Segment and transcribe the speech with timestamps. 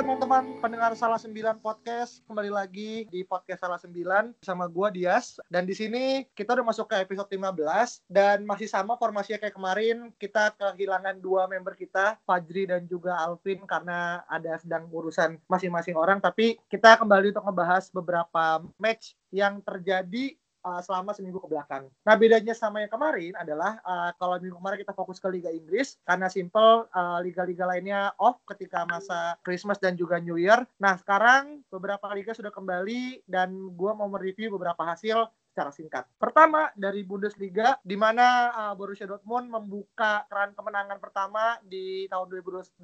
[0.00, 5.36] Teman-teman pendengar Salah Sembilan Podcast, kembali lagi di podcast Salah Sembilan sama gua Dias.
[5.52, 10.08] Dan di sini kita udah masuk ke episode 15 dan masih sama formasinya kayak kemarin.
[10.16, 16.16] Kita kehilangan dua member kita Fajri dan juga Alvin karena ada sedang urusan masing-masing orang.
[16.16, 21.88] Tapi kita kembali untuk ngebahas beberapa match yang terjadi uh, selama seminggu ke belakang.
[22.04, 25.96] Nah bedanya sama yang kemarin adalah uh, kalau minggu kemarin kita fokus ke Liga Inggris
[26.04, 30.64] karena simple uh, liga-liga lainnya off ketika masa Christmas dan juga New Year.
[30.80, 36.04] Nah sekarang beberapa liga sudah kembali dan gue mau mereview beberapa hasil secara singkat.
[36.14, 42.78] Pertama dari Bundesliga di mana uh, Borussia Dortmund membuka keran kemenangan pertama di tahun 2021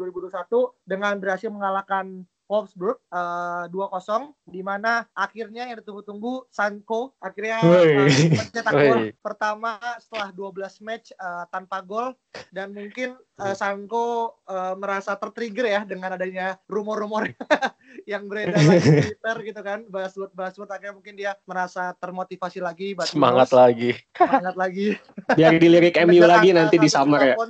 [0.83, 8.73] dengan berhasil mengalahkan Wolfsburg uh, 2-0 di mana akhirnya yang ditunggu-tunggu Sanko akhirnya uh, mencetak
[8.73, 12.15] gol pertama setelah 12 match uh, tanpa gol.
[12.55, 17.35] Dan mungkin uh, Sanko uh, merasa tertrigger ya dengan adanya rumor-rumor
[18.07, 18.79] yang beredar di
[19.11, 23.97] Twitter gitu kan Baswood Baswood akhirnya mungkin dia merasa termotivasi lagi semangat lagi.
[24.15, 24.95] Semangat lagi.
[25.35, 27.37] Biar dilirik MU lagi nanti di summer ya.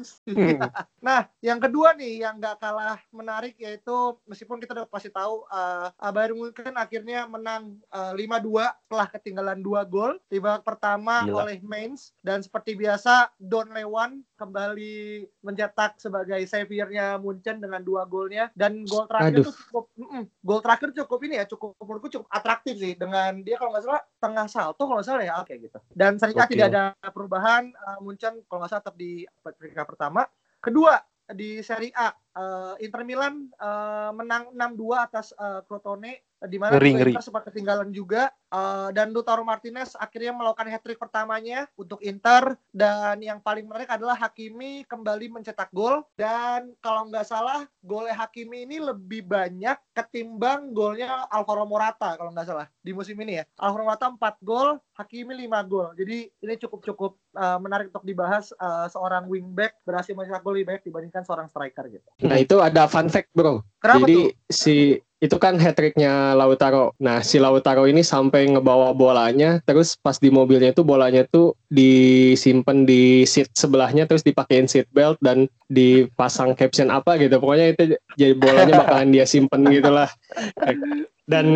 [1.06, 5.92] Nah yang kedua nih yang gak kalah menarik yaitu meskipun kita udah pasti tahu uh,
[6.10, 10.18] Bayern Munchen akhirnya menang uh, 5-2 setelah ketinggalan dua gol.
[10.26, 11.46] Di babak pertama Gila.
[11.46, 12.10] oleh Mainz.
[12.18, 18.52] Dan seperti biasa Don Lewan kembali mencetak sebagai saviornya Munchen dengan dua golnya.
[18.52, 22.28] Dan gol terakhir itu cukup mm -mm, gol terakhir cukup ini ya cukup menurutku cukup
[22.28, 25.34] atraktif sih dengan dia kalau nggak salah tengah salto kalau nggak salah ya.
[25.40, 25.78] Oke gitu.
[25.90, 30.28] Dan sering kali tidak ada perubahan uh, Munchen kalau nggak salah tetap di peringkat pertama.
[30.60, 31.00] Kedua
[31.34, 37.22] di Serie A uh, Inter Milan uh, menang 6-2 atas uh, Crotone di mana Inter
[37.22, 38.30] sempat ketinggalan juga.
[38.46, 42.54] Uh, dan Lautaro Martinez akhirnya melakukan hat trick pertamanya untuk Inter.
[42.70, 46.06] Dan yang paling menarik adalah Hakimi kembali mencetak gol.
[46.14, 52.48] Dan kalau nggak salah golnya Hakimi ini lebih banyak ketimbang golnya Alvaro Morata kalau nggak
[52.48, 53.44] salah di musim ini ya.
[53.58, 58.88] Alvaro Morata 4 gol Hakimi 5 gol jadi ini cukup-cukup uh, menarik untuk dibahas uh,
[58.88, 63.12] seorang wingback berhasil mencetak gol lebih banyak dibandingkan seorang striker gitu Nah itu ada fun
[63.12, 63.62] fact bro.
[63.80, 64.50] Kenapa Jadi tuh?
[64.50, 64.76] si
[65.16, 66.92] itu kan hat tricknya Lautaro.
[67.00, 72.84] Nah si Lautaro ini sampai ngebawa bolanya, terus pas di mobilnya itu bolanya tuh disimpan
[72.84, 77.40] di seat sebelahnya, terus dipakein seat belt dan dipasang caption apa gitu.
[77.40, 80.12] Pokoknya itu jadi bolanya bakalan dia simpen gitulah.
[81.26, 81.46] Dan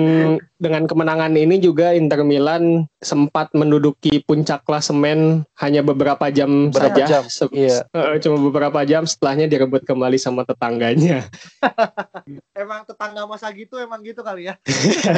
[0.59, 7.23] dengan kemenangan ini juga Inter Milan sempat menduduki puncak klasemen hanya beberapa jam beberapa saja.
[7.23, 7.87] Jam, iya.
[8.19, 11.23] Cuma beberapa jam setelahnya direbut kembali sama tetangganya.
[12.59, 14.59] emang tetangga masa gitu emang gitu kali ya.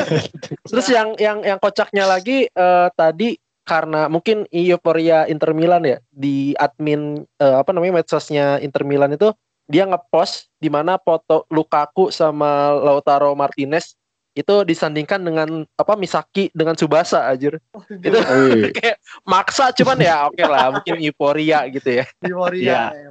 [0.71, 6.53] Terus yang yang yang kocaknya lagi uh, tadi karena mungkin euforia Inter Milan ya di
[6.61, 9.33] admin uh, apa namanya medsosnya Inter Milan itu
[9.71, 13.97] dia ngepost di mana foto Lukaku sama Lautaro Martinez
[14.33, 18.17] itu disandingkan dengan apa Misaki dengan Subasa aja oh, itu
[18.77, 18.97] kayak
[19.29, 22.05] maksa cuman ya oke okay lah mungkin euforia gitu ya.
[22.25, 23.09] Euforia ya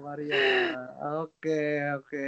[1.21, 1.61] oke
[2.01, 2.25] oke.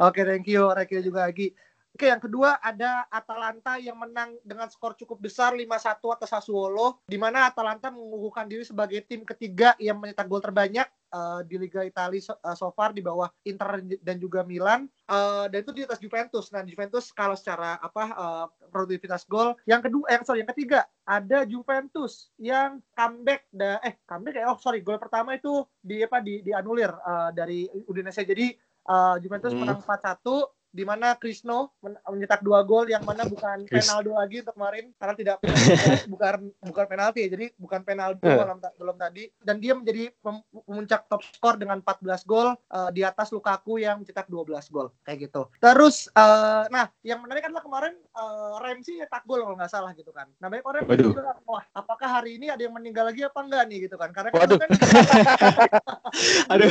[0.00, 1.52] Oke thank you thank you juga lagi
[1.90, 7.18] Oke, yang kedua ada Atalanta yang menang dengan skor cukup besar 5-1 atas Sassuolo, di
[7.18, 12.22] mana Atalanta mengukuhkan diri sebagai tim ketiga yang mencetak gol terbanyak uh, di Liga Italia
[12.22, 15.98] so, uh, so far di bawah Inter dan juga Milan, uh, dan itu di atas
[15.98, 16.54] Juventus.
[16.54, 19.58] Nah, Juventus kalau secara apa uh, produktivitas gol.
[19.66, 24.58] Yang kedua, eh sorry, yang ketiga ada Juventus yang comeback, da, eh comeback ya, oh
[24.62, 28.22] sorry, gol pertama itu di apa di dianulir uh, dari Udinese.
[28.22, 28.54] Jadi
[28.86, 29.60] uh, Juventus hmm.
[29.66, 34.84] menang 4-1 di mana Krisno mencetak dua gol yang mana bukan penalti lagi untuk kemarin
[34.94, 35.36] karena tidak
[36.12, 38.38] bukan bukan penalti ya jadi bukan penalti uh.
[38.38, 39.24] belum, belum tadi.
[39.42, 44.30] Dan dia menjadi pemuncak top skor dengan 14 gol uh, di atas Lukaku yang mencetak
[44.30, 45.50] 12 gol kayak gitu.
[45.58, 50.14] Terus uh, nah yang menarik adalah kemarin uh, Ramsey nyetak gol kalau nggak salah gitu
[50.14, 50.30] kan.
[50.38, 53.78] Nah banyak orang juga wah apakah hari ini ada yang meninggal lagi apa enggak nih?
[53.90, 54.10] gitu kan.
[54.14, 54.70] Karena kan, kan
[56.52, 56.70] aduh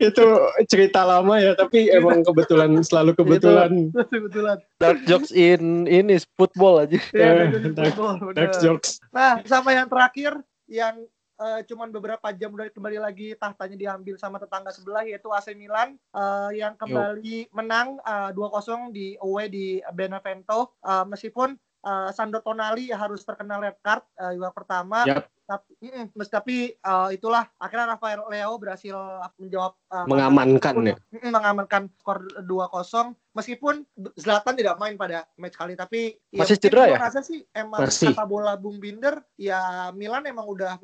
[0.00, 0.24] itu
[0.68, 3.70] cerita lama ya tapi emang kebetulan selalu selalu kebetulan.
[4.14, 4.58] kebetulan.
[4.78, 6.98] Dark jokes in ini football aja.
[7.10, 9.02] Ya, dark, football, dark jokes.
[9.10, 10.32] Nah, sama yang terakhir
[10.70, 11.02] yang
[11.40, 15.98] uh, cuman beberapa jam udah kembali lagi tahtanya diambil sama tetangga sebelah yaitu AC Milan
[16.14, 17.50] uh, yang kembali Yo.
[17.50, 23.80] menang uh, 2-0 di away di Benevento uh, meskipun uh, Sandro Tonali harus terkena red
[23.82, 25.02] card uh, juga pertama.
[25.08, 26.56] Yep tapi mm, tapi
[26.86, 28.94] uh, itulah akhirnya Rafael Leo berhasil
[29.34, 33.82] menjawab uh, mengamankan ya mm, mengamankan skor 2-0 meskipun
[34.14, 37.82] Zlatan tidak main pada match kali tapi ya masih ya, cedera ya rasa sih emang
[37.82, 38.14] Masih.
[38.14, 40.78] kata bola Bung Binder ya Milan emang udah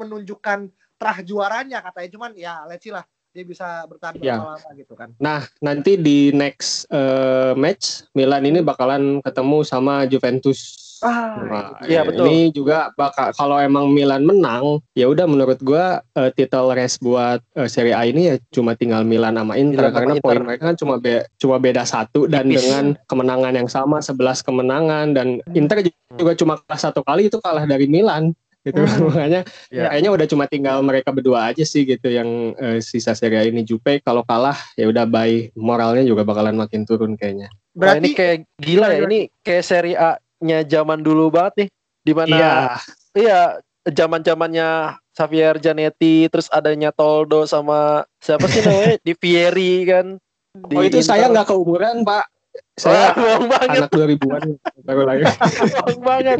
[0.00, 3.04] menunjukkan terah juaranya katanya cuman ya let's see lah
[3.36, 4.40] dia bisa bertahan Ya.
[4.40, 5.12] lama gitu kan.
[5.20, 10.85] Nah, nanti di next eh, match Milan ini bakalan ketemu sama Juventus.
[10.98, 12.24] Ah, Nah, Iya, ya, betul.
[12.26, 17.44] Ini juga bakal kalau emang Milan menang, ya udah menurut gua eh, title race buat
[17.52, 20.24] eh, Serie A ini ya cuma tinggal Milan sama Inter Milan sama karena Inter.
[20.24, 22.56] poin mereka kan cuma be- cuma beda satu dan Tipis.
[22.58, 27.64] dengan kemenangan yang sama 11 kemenangan dan Inter juga cuma kalah satu kali itu kalah
[27.64, 28.32] dari Milan
[28.62, 29.06] gitu Hmm.
[29.12, 29.86] makanya Ya.
[29.88, 32.26] kayaknya udah cuma tinggal mereka berdua aja sih gitu yang
[32.56, 36.82] eh, sisa Serie A ini Jupe kalau kalah ya udah bye moralnya juga bakalan makin
[36.82, 37.46] turun kayaknya.
[37.70, 39.04] Berarti ini kayak gila ya.
[39.04, 39.92] Ini kayak seri
[40.36, 41.68] A-nya zaman dulu banget nih.
[42.04, 42.54] Di mana Iya.
[43.16, 43.40] iya
[43.88, 44.68] zaman zamannya
[45.10, 50.06] Xavier Zanetti terus adanya Toldo sama siapa sih namanya di Fieri kan
[50.52, 51.32] di Oh itu saya Inter.
[51.40, 52.24] nggak keumuran Pak.
[52.26, 54.42] Wah, Saya bohong banget anak 2000-an
[54.82, 55.24] baru lahir.
[55.76, 56.38] bohong banget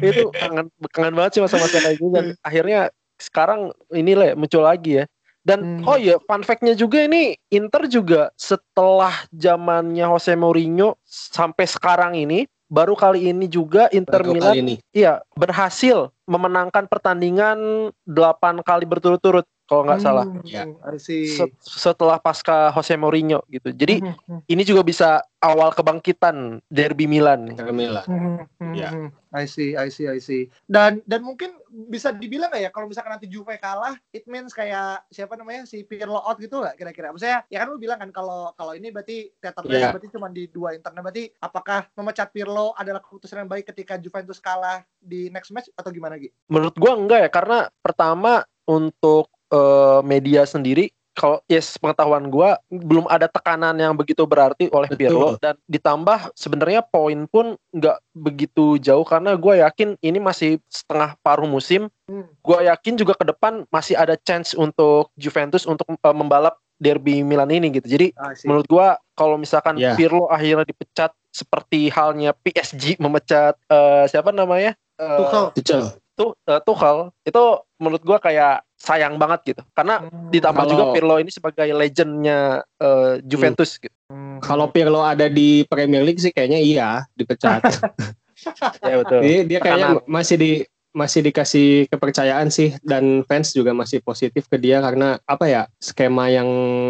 [0.00, 2.80] itu kangen kangen banget sih masa-masa kayak gitu dan akhirnya
[3.18, 3.60] sekarang
[3.90, 5.04] ini lah muncul lagi ya
[5.42, 5.84] dan Hmm.
[5.84, 12.48] oh iya fun fact-nya juga ini Inter juga setelah zamannya Jose Mourinho sampai sekarang ini
[12.68, 19.82] baru kali ini juga Inter Baru Milan iya berhasil memenangkan pertandingan 8 kali berturut-turut kalau
[19.82, 20.64] nggak salah Hmm, Ya.
[20.96, 21.26] See.
[21.26, 25.08] Set- setelah pasca Jose Mourinho gitu jadi Hmm, hmm, ini juga bisa
[25.38, 28.04] awal kebangkitan derby Milan Inter Milan.
[28.04, 28.88] hmm, hmm, Ya.
[28.90, 29.08] hmm.
[29.34, 30.46] I see, I see, I see.
[30.62, 31.58] Dan dan mungkin
[31.90, 35.82] bisa dibilang nggak ya kalau misalkan nanti Juve kalah, it means kayak siapa namanya si
[35.82, 37.10] Pirlo out gitu nggak kira-kira?
[37.10, 39.90] Maksudnya ya kan lu bilang kan kalau kalau ini berarti tetap Iya.
[39.90, 44.38] berarti cuma di dua internet berarti apakah memecat Pirlo adalah keputusan yang baik ketika Juventus
[44.38, 46.30] kalah di next match atau gimana Gi?
[46.46, 48.32] Menurut gua enggak ya karena pertama
[48.64, 54.90] untuk eh, media sendiri kalau yes pengetahuan gua belum ada tekanan yang begitu berarti oleh
[54.90, 54.98] Betul.
[54.98, 61.14] Pirlo dan ditambah sebenarnya poin pun nggak begitu jauh karena gua yakin ini masih setengah
[61.22, 61.86] paruh musim.
[62.10, 62.26] Hmm.
[62.42, 67.54] Gua yakin juga ke depan masih ada chance untuk Juventus untuk eh, membalap derby Milan
[67.54, 67.86] ini gitu.
[67.86, 68.50] Jadi I see.
[68.50, 69.94] menurut gua kalau misalkan Ya.
[69.94, 74.74] Pirlo akhirnya dipecat seperti halnya PSG memecat eh, siapa namanya?
[74.98, 75.44] Eh, Tuchel.
[75.54, 75.82] Tuchel.
[76.18, 77.42] tuh eh, Tuchel itu
[77.78, 80.28] menurut gua kayak sayang banget gitu karena Hmm.
[80.28, 82.38] ditambah Kalau- juga Pirlo ini sebagai legendnya
[82.76, 84.36] eh, Juventus gitu Hmm.
[84.38, 87.64] Kalau Pirlo ada di Premier League sih kayaknya iya dipecat.
[88.84, 90.06] ya betul Jadi dia kayaknya Tekanan.
[90.06, 90.50] masih di
[90.94, 96.30] masih dikasih kepercayaan sih dan fans juga masih positif ke dia karena apa ya skema
[96.30, 96.46] yang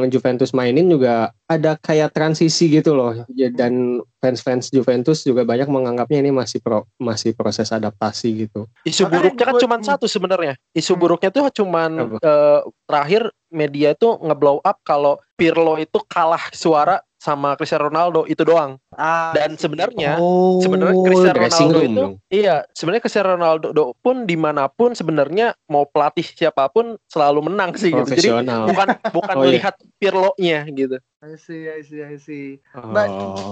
[0.06, 6.21] Juventus mainin juga ada kayak transisi gitu loh Ya, dan fans-fans Juventus juga banyak menganggapnya
[6.21, 8.69] ini masih pro, masih proses adaptasi gitu.
[8.85, 11.01] isu buruknya kan cuma satu sebenarnya isu Hmm.
[11.01, 12.17] buruknya tuh cuman Apa?
[12.21, 18.44] eh, terakhir media itu ngeblow up kalau Pirlo itu kalah suara sama Cristiano Ronaldo itu
[18.44, 19.65] doang Ah, dan I see.
[19.65, 22.15] sebenarnya Oh, sebenarnya Cristiano Ronaldo room itu dong.
[22.29, 27.49] iya sebenarnya Cristiano Ronaldo do- pun di mana pun sebenarnya mau pelatih siapa pun selalu
[27.49, 29.49] menang sih gitu jadi bukan bukan Oh, iya.
[29.49, 32.61] melihat Pirlo-nya gitu I see, I see, I see.
[32.76, 32.93] Oh,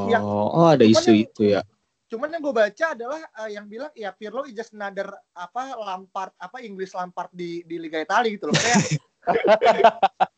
[0.07, 1.65] yang- oh ada isu yang- itu ya.
[2.07, 6.37] Cuman yang gue baca adalah eh, yang bilang ya Pirlo is just another apa Lampard
[6.37, 8.55] apa Inggris Lampard di di Liga Italia gitu loh.
[8.55, 8.85] Kayak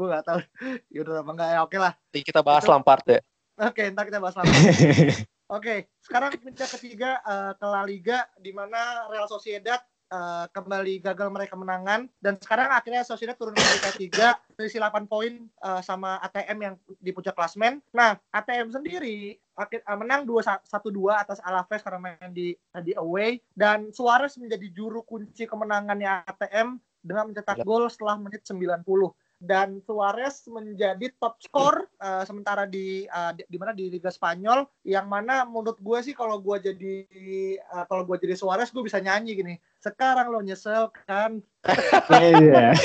[0.00, 0.40] gue nggak tahu.
[0.96, 1.92] Yaudah apa enggak ya oke lah.
[1.92, 3.20] Nanti kita bahas Itu- Lampard ya
[3.60, 4.48] Oke, ntar kita bahas lagi.
[5.52, 9.76] Oke, sekarang pindah ketiga eh, ke La Liga di mana Real Sociedad
[10.08, 13.94] eh, kembali gagal meraih kemenangan dan sekarang akhirnya Sociedad turun ke peringkat
[14.48, 17.84] 3 selisih 8 poin eh, sama ATM yang di puncak klasmen.
[17.92, 20.64] Nah, ATM sendiri akhir menang 2-1-2
[21.12, 27.28] atas Alaves karena main di di away dan Suarez menjadi juru kunci kemenangannya ATM dengan
[27.28, 27.64] mencetak Ya.
[27.68, 28.64] gol setelah menit 90
[29.40, 33.72] dan Suarez menjadi top skor eh, sementara di eh, di, di mana?
[33.72, 36.94] Di Liga Spanyol yang mana menurut gue sih kalau gue jadi
[37.56, 39.54] eh, kalau gue jadi Suarez gue bisa nyanyi gini.
[39.80, 41.40] Sekarang lo nyesel kan?
[42.12, 42.76] Iya.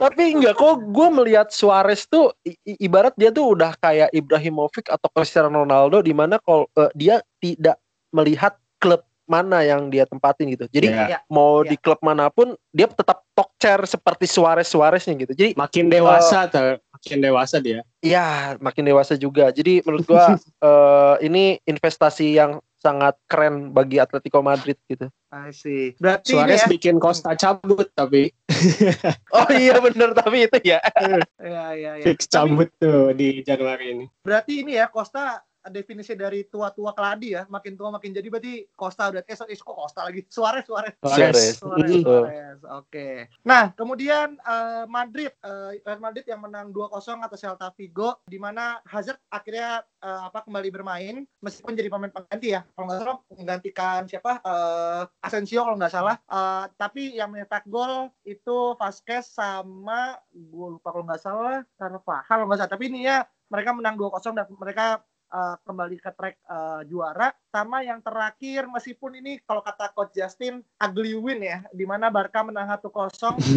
[0.00, 5.08] Tapi enggak kok gue melihat Suarez tuh i- ibarat dia tuh udah kayak Ibrahimovic atau
[5.12, 7.76] Cristiano Ronaldo di mana kalau eh, dia tidak
[8.08, 10.64] melihat klub mana yang dia tempatin gitu.
[10.66, 11.20] Jadi Iya.
[11.28, 11.70] mau Iya.
[11.70, 15.32] di klub mana pun dia tetap talk chair seperti Suarez Suareznya gitu.
[15.32, 17.84] Jadi makin dewasa ter- makin dewasa dia.
[18.00, 19.50] ya makin dewasa juga.
[19.50, 20.34] Jadi menurut gua
[20.66, 25.10] eh, ini investasi yang sangat keren bagi Atletico Madrid gitu.
[25.28, 28.30] I see berarti Suarez ini bikin Costa cabut tapi
[29.34, 30.78] Oh iya bener tapi itu ya.
[30.96, 32.04] ya ya ya, ya.
[32.06, 34.06] fix Tapi cabut tuh di Januari ini.
[34.22, 37.42] berarti ini ya Costa definisi dari tua-tua keladi ya.
[37.50, 40.22] Makin tua makin jadi berarti Costa udah eh, eh kok Costa lagi.
[40.34, 40.94] Suarez Suarez.
[41.02, 41.58] Suarez.
[41.58, 42.58] Suarez, Suarez.
[42.78, 43.26] Oke.
[43.42, 48.78] Nah, kemudian uh, Madrid uh, Real Madrid yang menang 2-0 atas Celta Vigo di mana
[48.86, 52.62] Hazard akhirnya uh, apa kembali bermain meskipun jadi pemain pengganti ya.
[52.74, 54.32] Kalau nggak salah menggantikan siapa?
[54.42, 56.16] Uh, Asensio kalau nggak salah.
[56.30, 62.44] Uh, tapi yang mencetak gol itu Vasquez sama gue lupa kalau nggak salah Carvajal kalau
[62.46, 62.72] nggak salah.
[62.72, 65.00] Tapi ini ya mereka menang 2-0 dan mereka
[65.32, 70.60] uh, kembali ke track uh, juara sama yang terakhir meskipun ini kalau kata coach Justin
[70.80, 72.92] ugly win ya di mana Barca menang 1-0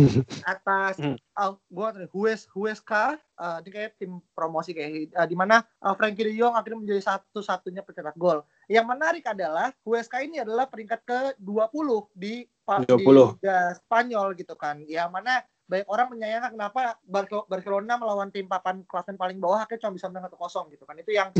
[0.53, 0.95] atas
[1.35, 6.29] uh, gua Hues Huesca uh, ini kayak tim promosi kayak uh, di mana uh, Frankie
[6.29, 8.45] De Jong akhirnya menjadi satu-satunya pencetak gol.
[8.69, 12.87] Yang menarik adalah Huesca ini adalah peringkat ke-20 di 20.
[12.87, 14.79] di Liga Spanyol gitu kan.
[14.85, 16.99] Yang mana banyak orang menyayangkan kenapa
[17.47, 20.99] Barcelona melawan tim papan klasemen paling bawah akhirnya cuma bisa menang satu kosong gitu kan.
[20.99, 21.31] Itu yang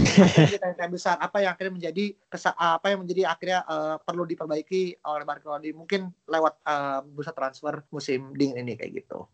[0.56, 1.20] kita yang besar.
[1.20, 6.08] Apa yang akhirnya menjadi kesa apa yang menjadi akhirnya uh, perlu diperbaiki oleh Barcelona mungkin
[6.32, 9.28] lewat uh, bursa transfer musim dingin ini kayak gitu.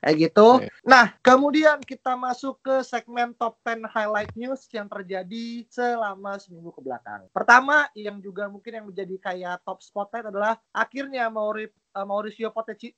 [0.00, 0.48] Kayak gitu.
[0.62, 0.70] Okay.
[0.86, 6.80] nah kemudian kita masuk ke segmen top 10 highlight news yang terjadi selama seminggu ke
[6.80, 12.52] belakang pertama yang juga mungkin yang menjadi kayak top spotlight adalah akhirnya Mauri uh, Mauricio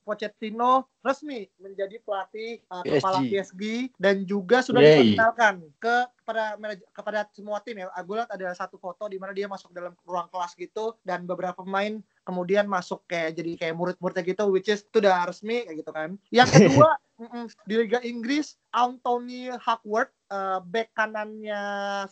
[0.04, 2.94] Pochettino resmi menjadi pelatih uh, PSG.
[2.98, 3.62] kepala PSG
[3.96, 5.14] dan juga sudah Yay.
[5.14, 6.44] diperkenalkan ke kepada
[6.94, 7.90] kepada semua tim ya.
[8.02, 11.60] Gue lihat ada satu foto di mana dia masuk dalam ruang kelas gitu dan beberapa
[11.62, 15.90] pemain kemudian masuk kayak jadi kayak murid-muridnya gitu which is itu udah resmi kayak gitu
[15.90, 16.10] kan.
[16.30, 16.90] Yang kedua
[17.68, 21.60] di Liga Inggris Anthony Hackworth uh, back kanannya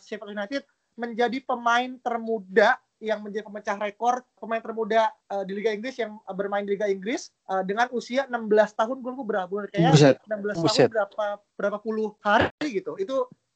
[0.03, 0.63] Sheffield United
[0.99, 6.35] menjadi pemain termuda yang menjadi pemecah rekor pemain termuda uh, di Liga Inggris yang uh,
[6.35, 10.15] bermain di Liga Inggris uh, dengan usia 16 tahun gue berapa kayak Buset.
[10.27, 10.87] 16 Buset.
[10.87, 11.25] tahun berapa
[11.55, 13.15] berapa puluh hari gitu itu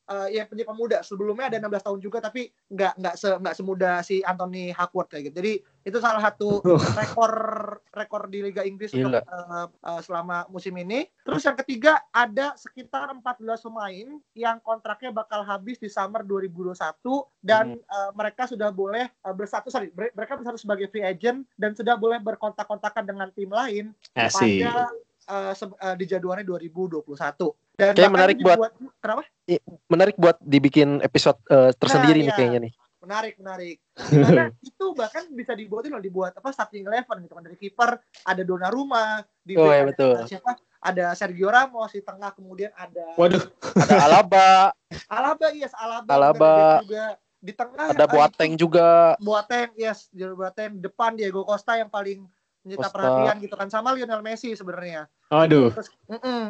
[0.10, 0.98] uh, yang penjadi pemuda.
[1.06, 5.32] Sebelumnya ada 16 tahun juga tapi nggak nggak se nggak semudah si Anthony Hackworth kayak
[5.32, 5.36] gitu.
[5.40, 6.64] Jadi itu salah satu
[7.00, 7.34] rekor
[7.92, 11.08] rekor di Liga Inggris untuk, uh, uh, selama musim ini.
[11.24, 16.76] Terus yang ketiga ada sekitar 14 pemain yang kontraknya bakal habis di summer 2021
[17.44, 17.84] dan hmm.
[17.88, 22.20] uh, mereka sudah boleh uh, bersatu sorry mereka bersatu sebagai free agent dan sudah boleh
[22.24, 24.90] berkontak-kontakan dengan tim lain pada
[25.28, 27.04] uh, uh, di Januari 2021
[27.74, 28.60] dan kayak menarik buat
[29.02, 29.24] kenapa?
[29.90, 32.38] Menarik buat dibikin episode uh, tersendiri nah, nih iya.
[32.38, 32.74] kayaknya nih.
[33.04, 33.78] Menarik, menarik.
[34.24, 37.92] Karena itu bahkan bisa dibuatin loh dibuat apa starting eleven gitu kan dari kiper
[38.24, 40.22] ada Donnarumma, di oh, iya, betul.
[40.22, 40.56] Ada siapa?
[40.84, 43.44] Ada Sergio Ramos di tengah kemudian ada Waduh,
[43.76, 44.52] ada Alaba.
[45.18, 46.12] Alaba yes, Alaba.
[46.14, 46.56] Alaba.
[46.86, 47.06] Juga
[47.44, 49.18] di tengah ada Boateng juga.
[49.20, 52.24] Boateng yes, Boateng depan Diego Costa yang paling
[52.64, 55.12] menyita perhatian gitu kan sama Lionel Messi sebenarnya.
[55.28, 55.70] Aduh.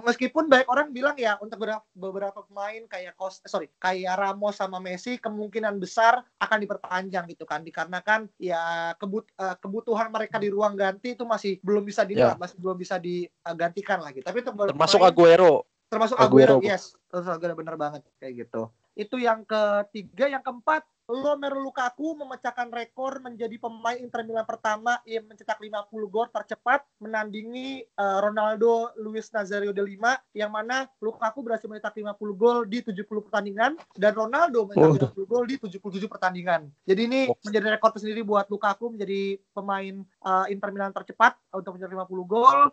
[0.06, 4.62] Meskipun banyak orang bilang ya untuk beberapa, beberapa pemain kayak Kos, eh, sorry, kayak Ramos
[4.62, 10.54] sama Messi kemungkinan besar akan diperpanjang gitu kan dikarenakan ya kebut, uh, kebutuhan mereka di
[10.54, 12.38] ruang ganti itu masih belum bisa di yeah.
[12.38, 14.22] masih belum bisa digantikan lagi.
[14.22, 15.54] Tapi untuk termasuk pemain, Aguero.
[15.90, 16.94] Termasuk Aguero, Aguero yes.
[17.10, 18.70] Terus Aguero bener banget kayak gitu.
[18.94, 25.28] Itu yang ketiga, yang keempat Romelu Lukaku memecahkan rekor menjadi pemain Inter Milan pertama yang
[25.28, 31.68] mencetak 50 gol tercepat menandingi uh, Ronaldo Luis Nazario de Lima yang mana Lukaku berhasil
[31.68, 35.28] mencetak 50 gol di 70 pertandingan dan Ronaldo mencetak oh.
[35.28, 36.72] 50 gol di 77 pertandingan.
[36.88, 37.36] Jadi ini oh.
[37.44, 42.72] menjadi rekor tersendiri buat Lukaku menjadi pemain uh, Inter Milan tercepat untuk mencetak 50 gol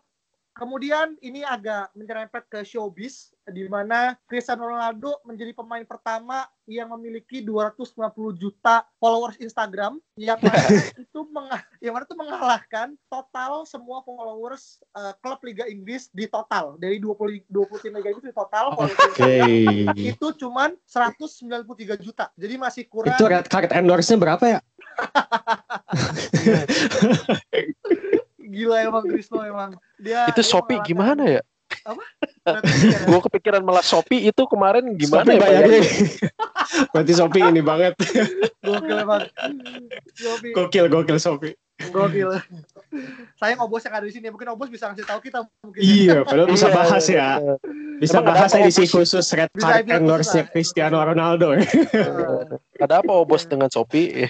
[0.51, 7.43] Kemudian ini agak menyerempet ke showbiz di mana Cristiano Ronaldo menjadi pemain pertama yang memiliki
[7.43, 7.91] 250
[8.39, 15.13] juta followers Instagram yang mana itu mengal yang mana itu mengalahkan total semua followers uh,
[15.19, 19.91] klub Liga Inggris di total dari 20 20 tim Liga Inggris di total okay.
[19.99, 22.31] itu cuman 193 juta.
[22.39, 24.61] Jadi masih kurang Itu red card endorse-nya berapa ya?
[28.51, 29.71] gila emang Krisno emang.
[29.97, 31.43] Dia itu Shopee gimana ya?
[31.87, 32.05] Apa?
[33.09, 35.83] gue kepikiran malah Shopee itu kemarin gimana Shopee ya bayarnya?
[36.93, 37.95] Berarti Shopee ini banget.
[38.65, 39.25] Gokil emang.
[40.17, 40.53] Shopee.
[40.53, 41.55] Gokil, gokil Shopee.
[41.93, 42.37] Gokil.
[43.41, 45.81] Saya ngobos yang ada di sini, mungkin ngobos bisa ngasih tahu kita mungkin.
[45.81, 47.29] Iya, padahal bisa iya, bahas ya.
[48.01, 51.57] Bisa Emang bahas edisi khusus Red Card endorse Cristiano Ronaldo.
[52.85, 54.29] ada apa obos dengan Shopee?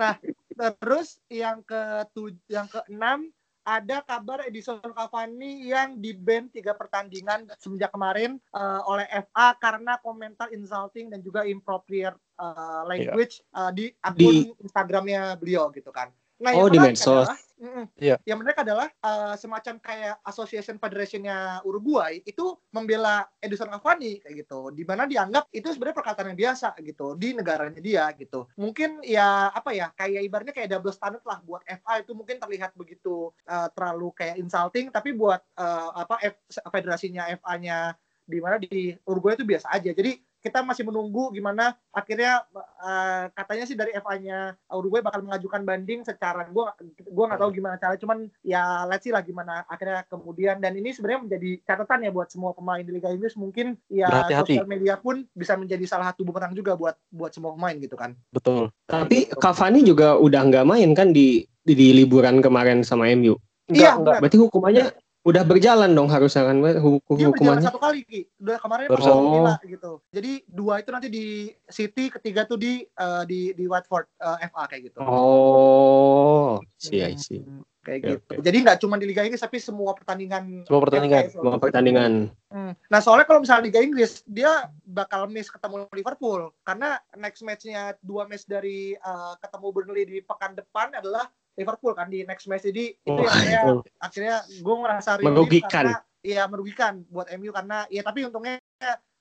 [0.00, 0.18] nah,
[0.56, 2.08] Terus yang ke
[2.48, 3.28] yang keenam
[3.66, 9.98] ada kabar Edison Cavani yang di ban tiga pertandingan semenjak kemarin uh, oleh FA karena
[9.98, 13.66] komentar insulting dan juga improper uh, language yeah.
[13.66, 14.54] uh, di akun di...
[14.62, 16.14] Instagramnya beliau gitu kan.
[16.36, 17.28] Nah, oh, yang di medsos.
[17.56, 18.20] mm-mm, Iya.
[18.28, 24.68] Yang menarik adalah uh, semacam kayak Association Federation-nya Uruguay itu membela Edison Cavani kayak gitu.
[24.68, 28.44] Di mana dianggap itu sebenarnya perkataan yang biasa gitu di negaranya dia gitu.
[28.60, 32.76] Mungkin ya apa ya kayak ibaratnya kayak double standard lah buat FA itu mungkin terlihat
[32.76, 38.92] begitu uh, terlalu kayak insulting tapi buat uh, apa F- federasinya FA-nya di mana di
[39.08, 39.94] Uruguay itu biasa aja.
[39.96, 46.06] Jadi kita masih menunggu gimana akhirnya uh, katanya sih dari FA-nya Uruguay bakal mengajukan banding
[46.06, 46.70] secara gua
[47.10, 50.94] gua nggak tahu gimana cara cuman ya let's see lah gimana akhirnya kemudian dan ini
[50.94, 55.26] sebenarnya menjadi catatan ya buat semua pemain di Liga Inggris mungkin ya sosial media pun
[55.34, 58.14] bisa menjadi salah satu bumerang juga buat buat semua pemain gitu kan.
[58.30, 58.70] Betul.
[58.86, 63.34] Tapi Cavani juga udah nggak main kan di, di di liburan kemarin sama MU.
[63.66, 64.18] Enggak, Iya, enggak.
[64.22, 64.86] Berarti hukumannya
[65.26, 67.66] udah berjalan dong harusnya kan hukum Dia berjalan hukumannya.
[67.66, 68.20] satu kali Ki.
[68.38, 69.66] Udah kemarin Baru satu.
[69.66, 69.92] Gitu.
[70.14, 71.26] Jadi dua itu nanti di
[71.66, 74.98] City, ketiga tuh di eh, di di Watford eh, FA kayak gitu.
[75.02, 77.02] Oh, sih.
[77.42, 78.32] Hmm, kayak Oke, gitu.
[78.38, 80.62] Jadi nggak cuma di Liga Inggris tapi semua pertandingan.
[80.62, 81.22] Semua pertandingan.
[81.26, 81.34] FA.
[81.34, 82.12] Semua pertandingan.
[82.54, 82.72] Hmm.
[82.86, 88.30] Nah soalnya kalau misalnya Liga Inggris dia bakal miss ketemu Liverpool karena next matchnya dua
[88.30, 92.92] match dari eh, ketemu Burnley di pekan depan adalah Liverpool kan di next match jadi
[92.92, 93.80] itu Oh, yang akhirnya, betul.
[93.98, 95.70] akhirnya gue ngerasa relief Merugikan.
[95.72, 95.96] karena
[96.26, 98.58] iya merugikan buat MU karena ya tapi untungnya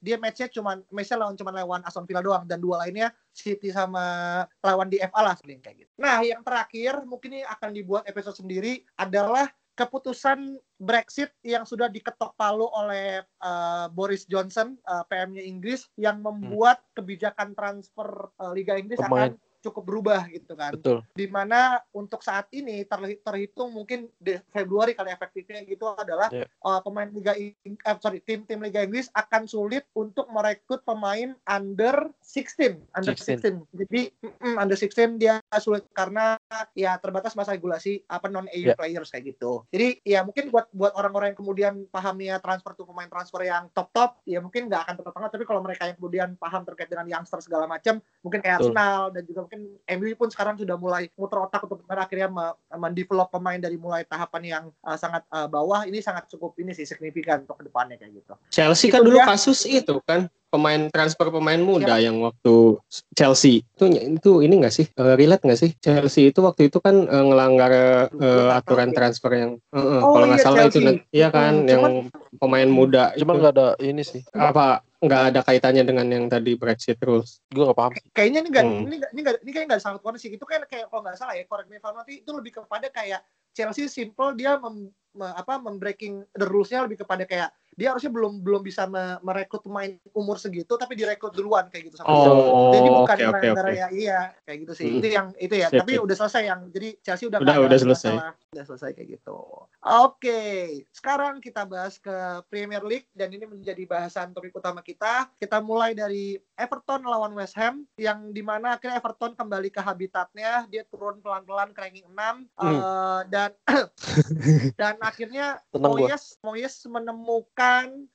[0.06, 4.46] dia matchnya cuma matchnya lawan cuma lawan Aston Villa doang dan dua lainnya City sama
[4.62, 5.92] lawan di FA lah kayak gitu.
[5.98, 12.36] Nah yang terakhir mungkin ini akan dibuat episode sendiri adalah keputusan Brexit yang sudah diketok
[12.40, 19.00] palu oleh uh, Boris Johnson, uh, PM-nya Inggris, yang membuat kebijakan transfer uh, Liga Inggris
[19.00, 19.36] Pemain.
[19.36, 20.78] akan cukup berubah gitu kan.
[20.78, 21.02] Betul.
[21.18, 26.46] Di mana untuk saat ini terli- terhitung mungkin di Februari kali efektifnya gitu adalah Iya.
[26.62, 32.10] uh, pemain Liga Ing- eh, sorry tim-tim Liga Inggris akan sulit untuk merekrut pemain under
[32.22, 33.66] 16, under 16.
[33.66, 33.82] 16.
[33.86, 34.02] Jadi
[34.42, 36.36] mm, under 16 dia sulit karena
[36.74, 38.78] ya terbatas masa regulasi apa non EU Iya.
[38.78, 39.64] players kayak gitu.
[39.70, 44.20] Jadi ya mungkin buat buat orang-orang yang kemudian pahamnya transfer tuh pemain transfer yang top-top
[44.26, 47.70] ya mungkin nggak akan banget tapi kalau mereka yang kemudian paham terkait dengan youngster segala
[47.70, 48.74] macam mungkin kayak Betul.
[48.74, 49.62] Arsenal dan juga mungkin
[50.02, 54.02] MU pun sekarang sudah mulai muter otak untuk benar akhirnya me- mendevelop pemain dari mulai
[54.04, 57.96] tahapan yang uh, sangat uh, bawah ini sangat cukup ini sih signifikan untuk ke depannya
[58.02, 58.34] kayak gitu.
[58.50, 62.80] Chelsea Itu kan dulu kasus itu kan pemain transfer pemain muda yang waktu
[63.12, 66.96] Chelsea itu itu ini nggak sih Eh, relate nggak sih Chelsea itu waktu itu kan
[67.04, 68.96] eh, ngelanggar eh, nggak aturan tahu.
[68.96, 70.96] transfer yang eh, eh, Oh, kalau nggak iya, salah itu Chelsea.
[71.12, 73.40] iya kan Hmm, yang cuman- pemain muda Cuma itu.
[73.44, 74.22] nggak ada ini sih.
[74.32, 74.66] apa
[74.96, 77.92] nggak ada kaitannya dengan yang tadi Brexit rules Gue nggak paham.
[78.10, 78.80] Kayaknya ini enggak Hmm.
[78.82, 80.30] ini enggak ini enggak ini kayak enggak sangat sih.
[80.32, 83.22] Itu kan kayak kalau nggak salah ya, correct me if I'm itu lebih kepada kayak
[83.52, 88.40] Chelsea simple dia mem, me- apa membreaking the rules-nya lebih kepada kayak dia harusnya belum
[88.40, 92.50] belum bisa me- merekrut pemain umur segitu tapi direkrut duluan kayak gitu sama Oh, Chelsea.
[92.74, 93.76] Jadi bukan oke, melanggar oke.
[93.76, 94.88] ya iya kayak gitu sih.
[94.88, 94.98] Hmm.
[94.98, 95.68] Itu yang itu ya.
[95.68, 96.04] Sip, tapi sip.
[96.04, 98.12] udah selesai yang jadi Chelsea udah Udah, udah selesai.
[98.16, 98.34] masalah.
[98.50, 99.40] Udah selesai kayak gitu.
[99.86, 100.42] Oke,
[100.90, 105.30] sekarang kita bahas ke Premier League dan ini menjadi bahasan topik utama kita.
[105.36, 110.66] Kita mulai dari Everton lawan West Ham yang di mana akhirnya Everton kembali ke habitatnya.
[110.66, 112.72] Dia turun pelan-pelan ke ranking 6 Hmm.
[112.72, 113.52] eh, dan
[114.80, 115.60] dan akhirnya.
[115.76, 117.65] Moyes Moyes menemukan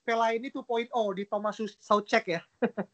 [0.02, 2.40] Fellaini 2.0 di Thomas Soucek ya.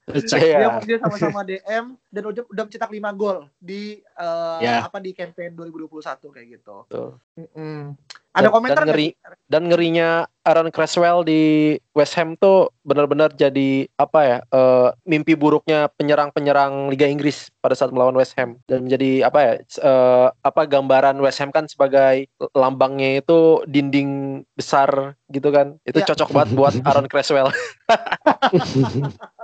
[0.07, 0.40] Cek.
[0.40, 0.59] Iya.
[0.59, 4.85] Dia, dia sama-sama DM dan udah udah mencetak 5 gol di eh, Ya.
[4.85, 6.03] apa di campaign 2021
[6.35, 6.77] kayak gitu.
[6.88, 7.11] Betul.
[7.40, 7.97] Mm-mm.
[8.37, 9.09] Ada Dan- komentar dan ngeri
[9.49, 10.09] dan ngerinya
[10.44, 11.42] Aaron Creswell di
[11.90, 17.90] West Ham tuh benar-benar jadi apa ya eh, mimpi buruknya penyerang-penyerang Liga Inggris pada saat
[17.90, 18.61] melawan West Ham.
[18.68, 24.11] Dan menjadi apa ya eh, apa gambaran West Ham kan sebagai lambangnya itu dinding
[24.53, 25.81] besar gitu kan.
[25.83, 26.07] Itu Ya.
[26.07, 27.49] cocok banget buat Aaron Creswell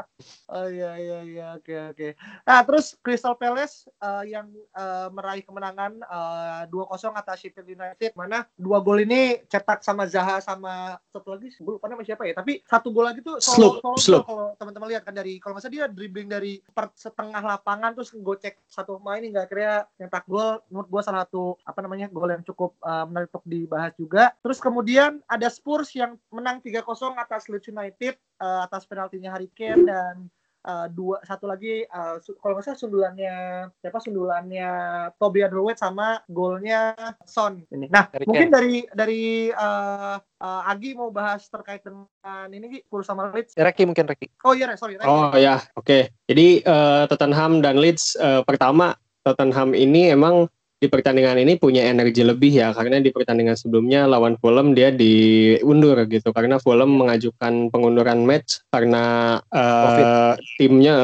[0.53, 2.09] Oh iya iya iya oke oke.
[2.45, 8.45] Nah terus Crystal Palace eh, yang eh, meraih kemenangan eh, 2-0 atas Sheffield United mana
[8.61, 12.61] dua gol ini cetak sama Zaha sama satu lagi gue lupa nama siapa ya tapi
[12.69, 14.23] satu gol lagi tuh solo, solo Sloop.
[14.29, 16.61] goal kalau teman-teman lihat kan dari kalau nggak salah dia dribbling dari
[16.93, 21.81] setengah lapangan terus gocek satu pemain hingga akhirnya nyetak gol menurut gue salah satu apa
[21.81, 26.61] namanya gol yang cukup eh, menarik untuk dibahas juga terus kemudian ada Spurs yang menang
[26.61, 26.85] 3-0
[27.17, 30.29] atas Leeds United eh, atas penaltinya Harry Kane dan
[30.63, 33.35] eh, dua satu lagi eh, su- kalau nggak salah sundulannya
[33.83, 34.71] siapa sundulannya
[35.19, 36.95] Toby Alderweireld sama golnya
[37.27, 37.87] Son ini.
[37.91, 43.07] Nah Harry mungkin dari dari eh, eh, Agi mau bahas terkait dengan ini Gi, Spurs
[43.07, 43.59] sama Leeds.
[43.59, 44.99] Reki mungkin Reki Oh iya sorry.
[44.99, 45.07] Ray.
[45.07, 46.11] Oh ya, oke.
[46.27, 50.51] Jadi eh, Tottenham dan Leeds eh, pertama Tottenham ini emang
[50.83, 55.95] di pertandingan ini punya energi lebih ya karena di pertandingan sebelumnya lawan Fulham dia diundur
[56.11, 60.43] gitu karena Fulham mengajukan pengunduran match karena Covid.
[60.59, 60.95] timnya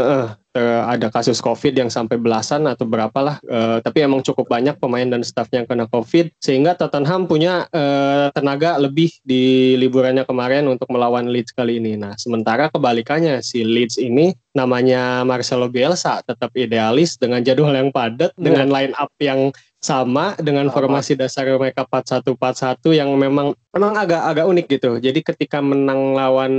[0.59, 5.07] uh, ada kasus COVID yang sampai belasan atau berapalah, uh, tapi emang cukup banyak pemain
[5.07, 10.91] dan staffnya yang kena COVID, sehingga Tottenham punya uh, tenaga lebih di liburannya kemarin untuk
[10.91, 11.95] melawan Leeds kali ini.
[11.95, 18.35] Nah, sementara kebalikannya si Leeds ini namanya Marcelo Bielsa tetap idealis dengan jadwal yang padat,
[18.35, 18.43] yeah.
[18.43, 20.75] dengan line up yang sama dengan sama.
[20.75, 24.91] formasi dasar mereka 4-1-4-1 yang memang memang agak agak unik gitu.
[24.99, 26.55] Jadi ketika menang lawan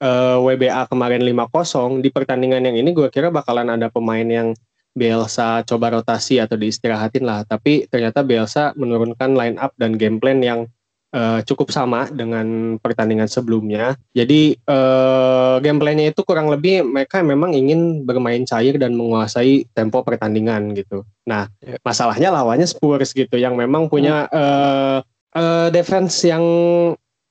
[0.00, 4.56] uh, eh, WBA kemarin 5-0 di pertandingan yang ini gue kira bakalan ada pemain yang
[4.94, 7.42] Bielsa coba rotasi atau diistirahatin lah.
[7.42, 10.70] Tapi ternyata Bielsa menurunkan line up dan game plan yang
[11.14, 13.94] uh, cukup sama dengan pertandingan sebelumnya.
[14.10, 20.74] Jadi uh, gameplaynya itu kurang lebih mereka memang ingin bermain cair dan menguasai tempo pertandingan
[20.74, 21.06] gitu.
[21.30, 21.78] Nah ya.
[21.86, 24.98] masalahnya lawannya Spurs gitu yang memang punya uh,
[25.38, 26.42] uh, defense yang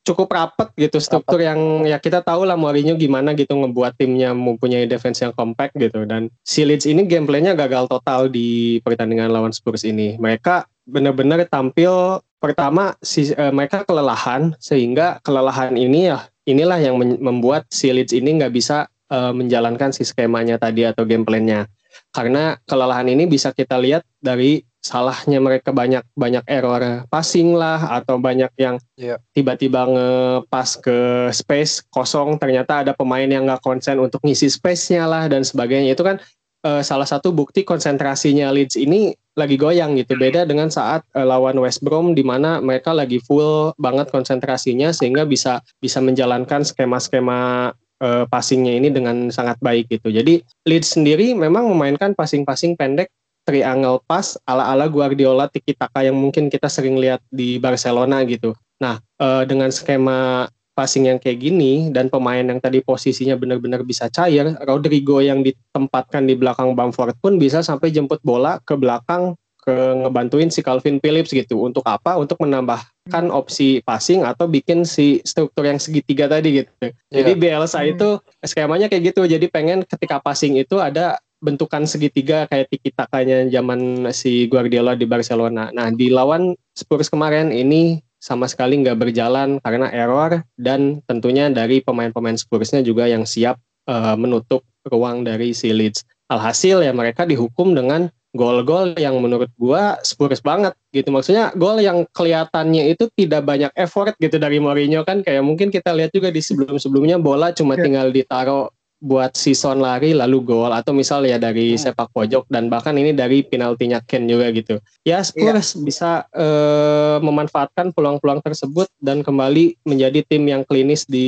[0.03, 1.47] cukup rapat gitu struktur rapat.
[1.55, 6.03] yang ya kita tahu lah Mourinho gimana gitu ngebuat timnya mempunyai defense yang compact gitu
[6.03, 12.19] dan si Leeds ini gameplaynya gagal total di pertandingan lawan Spurs ini mereka benar-benar tampil
[12.43, 18.35] pertama si uh, mereka kelelahan sehingga kelelahan ini ya inilah yang membuat si Leeds ini
[18.35, 21.71] nggak bisa uh, menjalankan si skemanya tadi atau game plan-nya
[22.11, 28.19] karena kelelahan ini bisa kita lihat dari salahnya mereka banyak banyak error passing lah atau
[28.19, 29.15] banyak yang yeah.
[29.31, 35.31] tiba-tiba ngepas ke space kosong ternyata ada pemain yang nggak konsen untuk ngisi space-nya lah
[35.31, 36.19] dan sebagainya itu kan
[36.63, 40.15] uh, salah satu bukti konsentrasinya Leeds ini lagi goyang gitu.
[40.15, 45.27] Beda dengan saat uh, lawan West Brom di mana mereka lagi full banget konsentrasinya sehingga
[45.27, 47.71] bisa bisa menjalankan skema-skema
[48.01, 50.09] uh, passingnya ini dengan sangat baik gitu.
[50.09, 53.11] Jadi Leeds sendiri memang memainkan passing-passing pendek
[53.43, 58.55] triangle pass ala-ala Guardiola tiki taka yang mungkin kita sering lihat di Barcelona gitu.
[58.79, 64.09] Nah, uh, dengan skema passing yang kayak gini dan pemain yang tadi posisinya benar-benar bisa
[64.09, 69.71] cair, Rodrigo yang ditempatkan di belakang Bamford pun bisa sampai jemput bola ke belakang ke
[70.03, 71.63] ngebantuin si Calvin Phillips gitu.
[71.63, 72.19] Untuk apa?
[72.19, 76.71] Untuk menambahkan opsi passing atau bikin si struktur yang segitiga tadi gitu.
[76.83, 77.23] Yeah.
[77.23, 77.91] Jadi Bielsa hmm.
[77.95, 78.09] itu
[78.43, 79.23] skemanya kayak gitu.
[79.23, 85.03] Jadi pengen ketika passing itu ada bentukan segitiga kayak tiki takanya zaman si Guardiola di
[85.03, 85.71] Barcelona.
[85.75, 91.83] Nah, di lawan Spurs kemarin ini sama sekali nggak berjalan karena error dan tentunya dari
[91.83, 93.59] pemain-pemain Spursnya juga yang siap
[93.91, 96.07] uh, menutup ruang dari si Leeds.
[96.31, 101.11] Alhasil ya mereka dihukum dengan gol-gol yang menurut gua Spurs banget gitu.
[101.11, 105.91] Maksudnya gol yang kelihatannya itu tidak banyak effort gitu dari Mourinho kan kayak mungkin kita
[105.91, 107.83] lihat juga di sebelum-sebelumnya bola cuma yeah.
[107.83, 108.71] tinggal ditaruh
[109.03, 111.81] buat season lari lalu gol atau misal ya dari hmm.
[111.83, 114.79] sepak pojok dan bahkan ini dari penaltinya Ken juga gitu.
[115.03, 115.83] Ya Spurs yeah.
[115.83, 121.27] bisa uh, memanfaatkan peluang-peluang tersebut dan kembali menjadi tim yang klinis di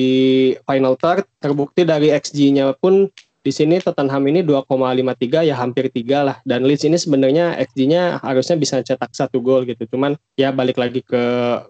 [0.64, 1.28] final third.
[1.44, 3.12] Terbukti dari XG-nya pun
[3.46, 8.56] di sini Tottenham ini 2,53 ya hampir tiga lah dan Leeds ini sebenarnya XG-nya harusnya
[8.58, 9.84] bisa cetak satu gol gitu.
[9.92, 11.24] Cuman ya balik lagi ke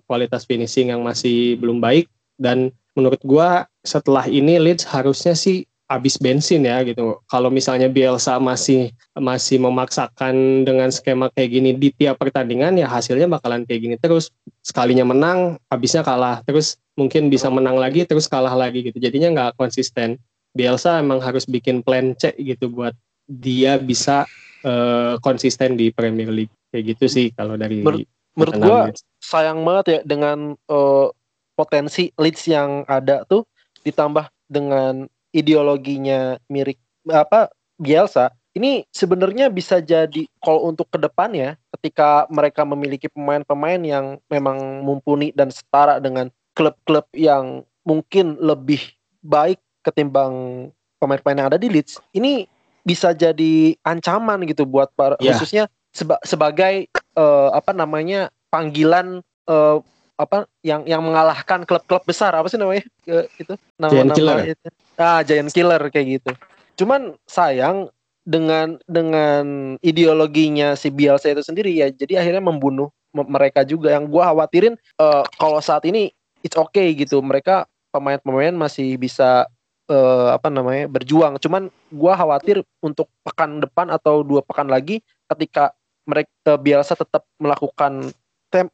[0.06, 6.18] kualitas finishing yang masih belum baik dan menurut gua setelah ini Leeds harusnya sih habis
[6.18, 7.22] bensin ya gitu.
[7.30, 13.30] Kalau misalnya Bielsa masih masih memaksakan dengan skema kayak gini di tiap pertandingan ya hasilnya
[13.30, 14.34] bakalan kayak gini terus.
[14.66, 16.42] Sekalinya menang, habisnya kalah.
[16.50, 18.98] Terus mungkin bisa menang lagi terus kalah lagi gitu.
[18.98, 20.18] Jadinya nggak konsisten.
[20.56, 22.96] Bielsa emang harus bikin plan C gitu buat
[23.28, 24.24] dia bisa
[24.64, 26.54] uh, konsisten di Premier League.
[26.74, 28.04] Kayak gitu sih kalau dari Menur
[28.36, 28.80] menurut gua
[29.24, 31.08] sayang banget ya dengan uh,
[31.56, 33.48] potensi Leeds yang ada tuh
[33.88, 36.80] ditambah dengan ideologinya mirip
[37.12, 44.06] apa Bielsa ini sebenarnya bisa jadi kalau untuk ke depannya ketika mereka memiliki pemain-pemain yang
[44.32, 48.80] memang mumpuni dan setara dengan klub-klub yang mungkin lebih
[49.20, 50.68] baik ketimbang
[51.04, 52.48] pemain-pemain yang ada di Leeds ini
[52.88, 55.36] bisa jadi ancaman gitu buat para yeah.
[55.36, 56.88] khususnya seba sebagai
[57.20, 59.20] uh, apa namanya panggilan
[59.52, 59.84] uh,
[60.16, 62.32] apa yang yang mengalahkan klub-klub besar.
[62.36, 62.84] Apa sih namanya?
[63.08, 64.38] Uh, itu nama Giant nama Killer.
[64.56, 64.68] itu.
[64.96, 66.32] Ah Giant Killer kayak gitu.
[66.80, 67.92] Cuman sayang
[68.26, 73.92] dengan dengan ideologinya si Bielsa itu sendiri ya jadi akhirnya membunuh mereka juga.
[73.92, 77.20] Yang gua khawatirin uh, kalau saat ini it's okay gitu.
[77.20, 79.48] Mereka pemain-pemain masih bisa
[79.92, 81.36] uh, apa namanya berjuang.
[81.44, 85.76] Cuman gua khawatir untuk pekan depan atau dua pekan lagi ketika
[86.06, 88.14] mereka Bielsa tetap melakukan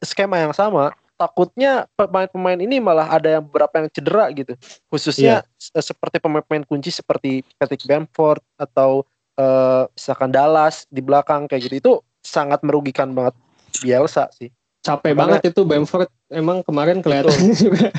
[0.04, 4.58] skema yang sama takutnya pemain-pemain ini malah ada yang beberapa yang cedera gitu
[4.90, 5.82] khususnya yeah.
[5.82, 9.06] seperti pemain-pemain kunci seperti Patrick Bamford atau
[9.38, 11.92] uh, misalkan Dallas di belakang kayak gitu itu
[12.26, 13.38] sangat merugikan banget
[13.78, 14.50] Bielsa sih
[14.82, 17.94] capek Karena, banget itu Bamford emang kemarin kelihatan juga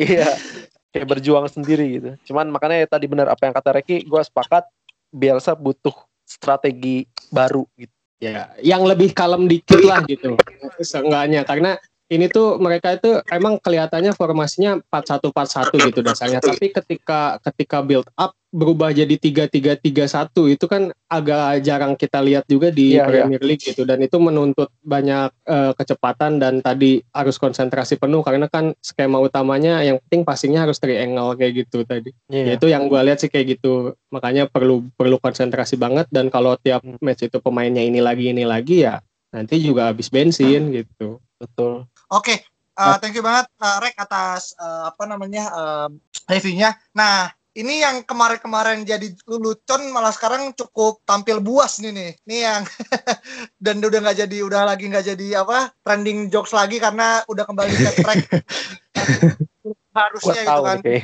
[0.00, 0.32] iya
[0.96, 4.64] kayak berjuang sendiri gitu cuman makanya ya, tadi benar apa yang kata Reki gue sepakat
[5.12, 5.92] Bielsa butuh
[6.32, 7.92] strategi baru gitu.
[8.22, 10.38] Ya, yang lebih kalem dikit lah gitu.
[10.78, 11.74] Seenggaknya karena
[12.12, 16.44] ini tuh mereka itu emang kelihatannya formasinya 4-1-4-1 gitu dasarnya.
[16.44, 22.68] Tapi ketika ketika build up berubah jadi 3-3-3-1 itu kan agak jarang kita lihat juga
[22.68, 23.24] di yeah, iya.
[23.24, 23.48] Premier yeah.
[23.48, 28.76] League gitu dan itu menuntut banyak uh, kecepatan dan tadi harus konsentrasi penuh karena kan
[28.84, 32.12] skema utamanya yang penting passingnya harus triangle kayak gitu tadi.
[32.28, 32.60] Yeah.
[32.60, 33.96] Itu yang gue lihat sih kayak gitu.
[34.12, 37.00] Makanya perlu perlu konsentrasi banget dan kalau tiap hmm.
[37.00, 39.00] match itu pemainnya ini lagi ini lagi ya
[39.32, 41.16] nanti juga habis bensin gitu.
[41.40, 41.88] Betul.
[42.12, 42.38] Oke, okay.
[42.76, 45.88] uh, thank you banget uh, Rek atas uh, apa namanya uh,
[46.28, 46.76] reviewnya.
[46.92, 52.10] Nah, ini yang kemarin-kemarin jadi lulucon malah sekarang cukup tampil buas nih nih.
[52.28, 52.62] Ini yang
[53.64, 57.72] dan udah nggak jadi udah lagi nggak jadi apa trending jokes lagi karena udah kembali
[57.80, 58.20] ke track
[59.96, 60.78] harusnya gitu kan.
[60.84, 61.00] Okay.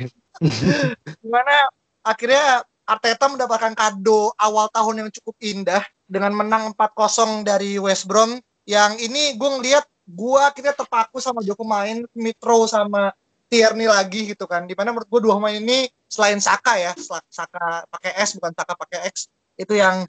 [1.25, 1.73] Gimana
[2.05, 8.41] akhirnya Arteta mendapatkan kado awal tahun yang cukup indah dengan menang 4-0 dari West Brom
[8.65, 13.13] yang ini gue ngeliat gue akhirnya terpaku sama Joko main Mitro sama
[13.49, 14.65] Tierney lagi gitu kan.
[14.65, 16.93] Di mana menurut gue dua pemain ini selain Saka ya,
[17.29, 20.07] Saka pakai S bukan Saka pakai X itu yang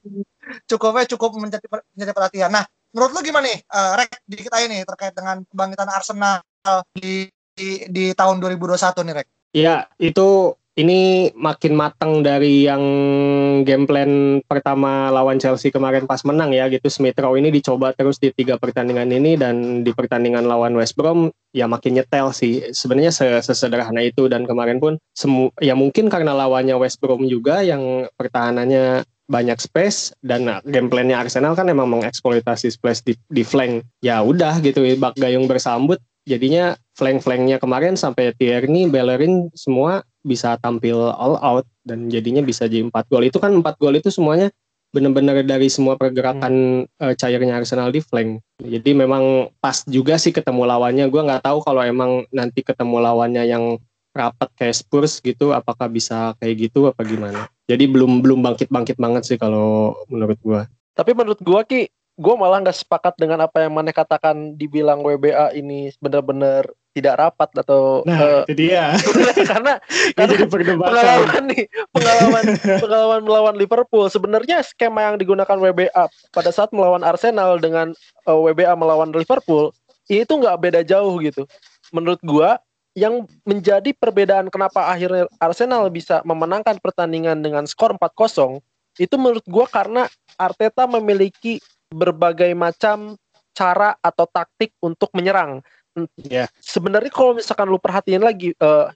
[0.70, 2.50] cukupnya cukup menjadi menjadi perhatian.
[2.52, 6.38] Nah, menurut lu gimana nih, uh, Rek, dikit aja nih terkait dengan kebangkitan Arsenal
[6.94, 9.28] di di, di tahun 2021 nih, Rek?
[9.54, 12.82] Iya, itu ini makin matang dari yang
[13.62, 16.90] game plan pertama lawan Chelsea kemarin pas menang ya gitu.
[16.90, 21.30] Smith Rowe ini dicoba terus di tiga pertandingan ini dan di pertandingan lawan West Brom
[21.54, 22.74] ya makin nyetel sih.
[22.74, 28.10] Sebenarnya sesederhana itu dan kemarin pun semu ya mungkin karena lawannya West Brom juga yang
[28.18, 33.86] pertahanannya banyak space dan game plan-nya Arsenal kan emang mengeksploitasi space di, di flank.
[34.02, 36.02] Ya udah gitu bak gayung bersambut.
[36.24, 42.88] Jadinya flank-flanknya kemarin sampai Tierney, Bellerin semua bisa tampil all out dan jadinya bisa jadi
[42.88, 43.22] empat gol.
[43.22, 44.50] Itu kan empat gol itu semuanya
[44.94, 47.02] benar-benar dari semua pergerakan hmm.
[47.02, 48.40] uh, cairnya Arsenal di flank.
[48.62, 51.06] Jadi memang pas juga sih ketemu lawannya.
[51.12, 53.76] Gue nggak tahu kalau emang nanti ketemu lawannya yang
[54.14, 57.46] rapat kayak Spurs gitu apakah bisa kayak gitu apa gimana.
[57.68, 60.62] Jadi belum belum bangkit bangkit banget sih kalau menurut gue
[60.94, 61.80] tapi menurut gue ki
[62.14, 67.50] gue malah nggak sepakat dengan apa yang mana katakan dibilang WBA ini benar-benar tidak rapat
[67.58, 68.94] atau nah, uh, itu dia.
[69.50, 69.82] karena
[70.14, 70.46] karena
[70.78, 72.44] pengalaman nih pengalaman
[72.78, 74.06] pengalaman melawan Liverpool.
[74.06, 77.90] Sebenarnya skema yang digunakan WBA pada saat melawan Arsenal dengan
[78.24, 79.74] uh, eh, WBA melawan Liverpool
[80.06, 81.50] itu nggak beda jauh gitu.
[81.90, 82.62] Menurut gua
[82.94, 88.62] yang menjadi perbedaan kenapa akhirnya Arsenal bisa memenangkan pertandingan dengan skor 4-0
[89.02, 90.06] itu menurut gua karena
[90.38, 91.58] Arteta memiliki
[91.90, 93.18] berbagai macam
[93.50, 95.58] cara atau taktik untuk menyerang
[96.18, 96.50] Yeah.
[96.58, 98.90] Sebenarnya kalau misalkan lu perhatiin lagi uh,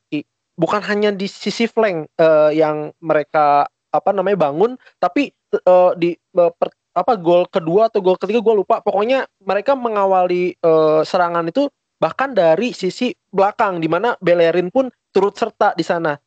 [0.58, 5.30] bukan hanya di sisi flank uh, yang mereka apa namanya bangun, tapi
[5.64, 8.82] uh, di uh, per, apa gol kedua atau gol ketiga gue lupa.
[8.82, 15.34] Pokoknya mereka mengawali uh, serangan itu bahkan dari sisi belakang di mana Bellerin pun turut
[15.38, 16.18] serta di sana.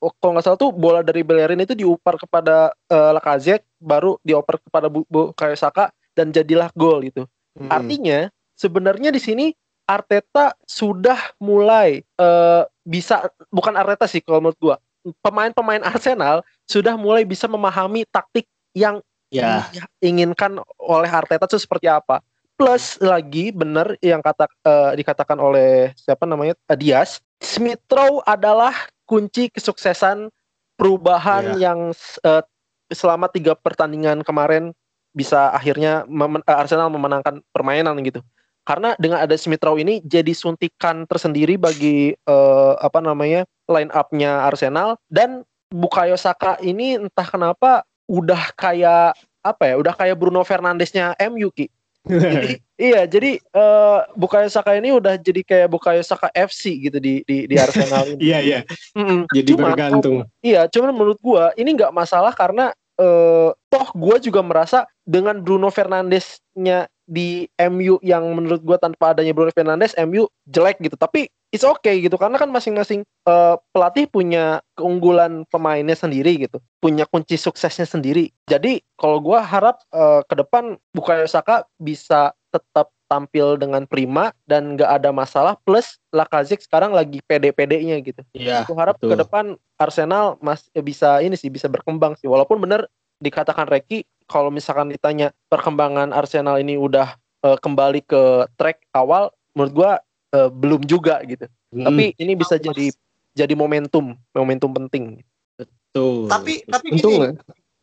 [0.00, 4.88] Kalau nggak salah tuh bola dari Bellerin itu diupar kepada uh, Lacazette, baru dioper kepada
[4.88, 7.28] Bu, Bu Saka dan jadilah gol gitu.
[7.56, 7.68] Hmm.
[7.68, 9.46] Artinya sebenarnya di sini
[9.90, 14.76] Arteta sudah mulai uh, bisa bukan Arteta sih kalau menurut gua
[15.18, 19.66] pemain-pemain Arsenal sudah mulai bisa memahami taktik yang ya.
[19.98, 22.22] diinginkan oleh Arteta itu seperti apa.
[22.54, 28.76] Plus lagi benar yang kata uh, dikatakan oleh siapa namanya uh, Diaz, Smith Rowe adalah
[29.08, 30.28] kunci kesuksesan
[30.76, 31.72] perubahan ya.
[31.72, 32.44] yang uh,
[32.92, 34.76] selama tiga pertandingan kemarin
[35.10, 38.20] bisa akhirnya memen Arsenal memenangkan permainan gitu
[38.64, 44.46] karena dengan ada Smith Rowe ini jadi suntikan tersendiri bagi uh, apa namanya line up-nya
[44.46, 51.14] Arsenal dan Bukayo Saka ini entah kenapa udah kayak apa ya udah kayak Bruno Fernandesnya
[51.30, 51.70] MU Ki
[52.06, 52.56] jadi,
[52.90, 57.44] iya jadi uh, Bukayo Saka ini udah jadi kayak Bukayo Saka FC gitu di di,
[57.44, 58.20] di Arsenal ini.
[58.32, 58.60] iya iya.
[58.96, 59.28] Mm.
[59.28, 60.16] Jadi cuman, bergantung.
[60.40, 65.68] Iya, cuman menurut gua ini nggak masalah karena uh, toh gua juga merasa dengan Bruno
[65.68, 70.94] Fernandesnya di MU yang menurut gue tanpa adanya Bruno Fernandes MU jelek gitu.
[70.94, 72.14] Tapi it's okay gitu.
[72.14, 76.62] Karena kan masing-masing uh, pelatih punya keunggulan pemainnya sendiri gitu.
[76.78, 78.30] Punya kunci suksesnya sendiri.
[78.46, 84.78] Jadi kalau gue harap uh, ke depan Bukayo Saka bisa tetap tampil dengan prima dan
[84.78, 85.58] nggak ada masalah.
[85.66, 88.22] Plus Lacazette sekarang lagi pd-pd-nya gitu.
[88.38, 88.62] Iya.
[88.62, 92.30] Aku harap ke depan Arsenal mas bisa ini sih bisa berkembang sih.
[92.30, 92.86] Walaupun bener
[93.18, 99.72] dikatakan Reki kalau misalkan ditanya perkembangan Arsenal ini udah uh, kembali ke track awal menurut
[99.74, 99.90] gua
[100.38, 101.50] uh, belum juga gitu.
[101.74, 101.90] Hmm.
[101.90, 102.94] Tapi ini bisa jadi
[103.34, 105.22] jadi momentum, momentum penting.
[105.58, 106.30] Betul.
[106.30, 107.34] Tapi tapi gini,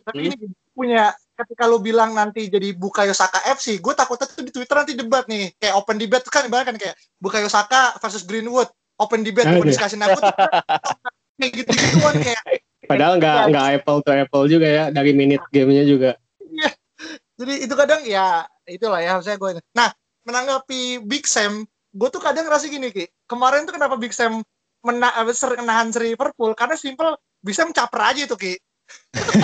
[0.07, 0.27] Tapi hmm.
[0.31, 0.35] ini
[0.71, 4.93] punya ketika lu bilang nanti jadi Bukayo Saka FC, gue takutnya tuh di Twitter nanti
[4.97, 9.45] debat nih, kayak open debate kan ibarat kan kayak Bukayo Saka versus Greenwood, open debate,
[9.53, 10.33] open discussion aku tuh
[11.37, 12.43] kayak gitu kan kayak.
[12.87, 16.11] Padahal nggak nggak apple to apple juga ya dari minute gamenya juga.
[17.37, 19.61] Jadi itu kadang ya itulah ya saya gue.
[19.77, 19.93] Nah
[20.25, 23.05] menanggapi Big Sam, gue tuh kadang ngerasa gini ki.
[23.29, 24.41] Kemarin tuh kenapa Big Sam
[24.85, 28.53] mena sering nahan Sri Liverpool karena simple bisa mencaper aja itu ki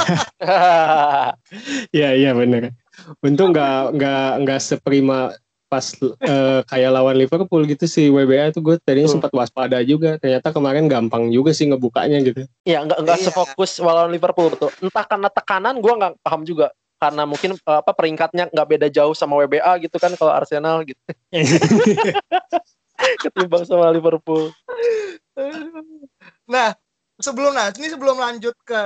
[1.95, 2.71] Iya iya benar.
[3.19, 5.35] Untung nggak nggak nggak seprima
[5.73, 9.17] pas uh, kayak lawan Liverpool gitu sih WBA itu gue tadinya hmm.
[9.17, 13.25] sempat waspada juga ternyata kemarin gampang juga sih ngebukanya gitu Iya nggak nggak iya.
[13.25, 16.69] sefokus lawan Liverpool tuh entah karena tekanan gue nggak paham juga
[17.03, 21.01] karena mungkin uh, apa peringkatnya nggak beda jauh sama WBA gitu kan kalau Arsenal gitu
[23.27, 24.55] ketimbang sama Liverpool
[26.47, 26.71] nah
[27.23, 28.81] sebelum nah ini sebelum lanjut ke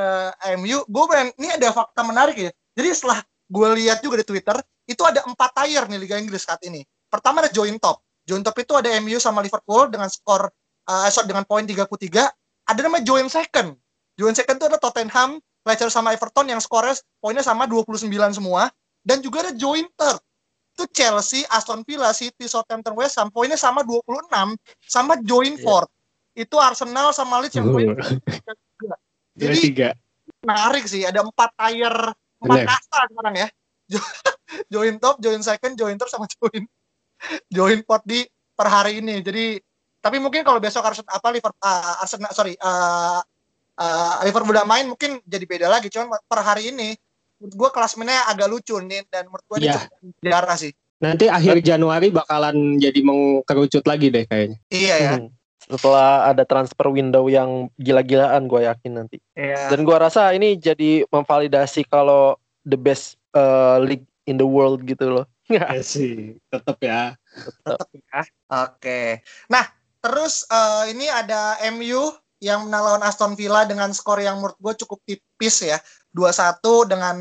[0.59, 2.51] MU, gue pengen ini ada fakta menarik ya.
[2.75, 6.59] Jadi setelah gue lihat juga di Twitter, itu ada empat tier nih Liga Inggris saat
[6.67, 6.83] ini.
[7.07, 8.03] Pertama ada join top.
[8.27, 10.51] Join top itu ada MU sama Liverpool dengan skor
[10.85, 11.87] uh, sorry, dengan poin 33.
[12.67, 13.73] Ada nama join second.
[14.19, 18.71] Join second itu ada Tottenham, Leicester sama Everton yang skornya poinnya sama 29 semua.
[19.03, 20.19] Dan juga ada join third.
[20.77, 24.31] Itu Chelsea, Aston Villa, City, Southampton, West Ham poinnya sama 26
[24.87, 25.63] sama join yeah.
[25.63, 25.91] fourth
[26.37, 27.97] itu Arsenal sama Leeds yang poin
[29.41, 29.89] jadi tiga.
[30.45, 31.95] menarik sih ada empat tier
[32.45, 33.47] empat kasta sekarang ya
[34.73, 36.69] join top join second join third sama join
[37.49, 38.21] join pot di
[38.53, 39.57] per hari ini jadi
[39.97, 43.17] tapi mungkin kalau besok harus apa Liverpool uh, Arsenal sorry uh,
[43.77, 46.97] uh, Liverpool udah main mungkin jadi beda lagi cuman per hari ini
[47.37, 49.85] menurut gue klasmennya agak lucu nih dan menurut gue yeah.
[50.01, 50.41] ini iya.
[50.41, 55.37] cukup sih nanti akhir Januari bakalan jadi mengkerucut lagi deh kayaknya iya ya hmm
[55.67, 59.19] setelah ada transfer window yang gila-gilaan gue yakin nanti.
[59.35, 59.67] Yeah.
[59.67, 65.11] Dan gue rasa ini jadi memvalidasi kalau the best uh, league in the world gitu
[65.11, 65.27] loh.
[65.51, 67.19] ya sih, tetap ya.
[67.67, 68.19] Tetap ya.
[68.23, 68.27] Oke.
[68.79, 69.07] Okay.
[69.51, 69.67] Nah,
[69.99, 74.73] terus uh, ini ada MU yang menang lawan Aston Villa dengan skor yang menurut gue
[74.85, 75.77] cukup tipis ya.
[76.13, 77.15] 2-1 dengan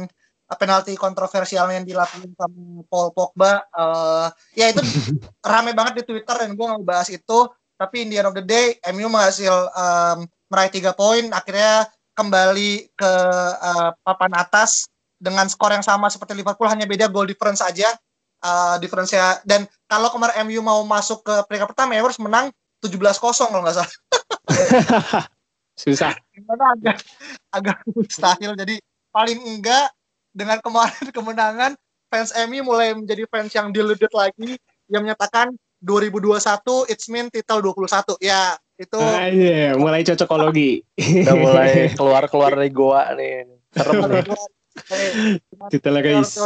[0.55, 3.67] penalti kontroversial yang dilakukan sama Paul Pogba.
[3.75, 4.81] Uh, ya itu
[5.51, 7.51] rame banget di Twitter dan gue nggak bahas itu.
[7.77, 11.29] Tapi in the end of the day MU menghasil um, meraih tiga poin.
[11.35, 13.13] Akhirnya kembali ke
[13.61, 14.89] uh, papan atas
[15.21, 16.71] dengan skor yang sama seperti Liverpool.
[16.71, 17.91] Hanya beda goal difference aja.
[18.45, 22.53] Uh, difference ya dan kalau kemarin MU mau masuk ke peringkat pertama ya harus menang
[22.85, 23.17] 17-0
[23.49, 23.89] kalau nggak salah
[25.83, 26.15] susah.
[26.49, 26.99] Agak
[27.53, 28.53] agak mustahil.
[28.57, 28.81] Jadi
[29.13, 29.93] paling enggak
[30.33, 31.73] dengan kemarin kemenangan
[32.07, 34.57] fans MU mulai menjadi fans yang deluded lagi.
[34.87, 35.51] Yang menyatakan
[35.83, 40.85] 2021 it's mean title 21 ya itu ah, iya, mulai cocokologi.
[41.01, 43.49] Udah mulai keluar keluar dari goa nih.
[43.75, 44.25] Serem nih.
[45.73, 46.37] Title guys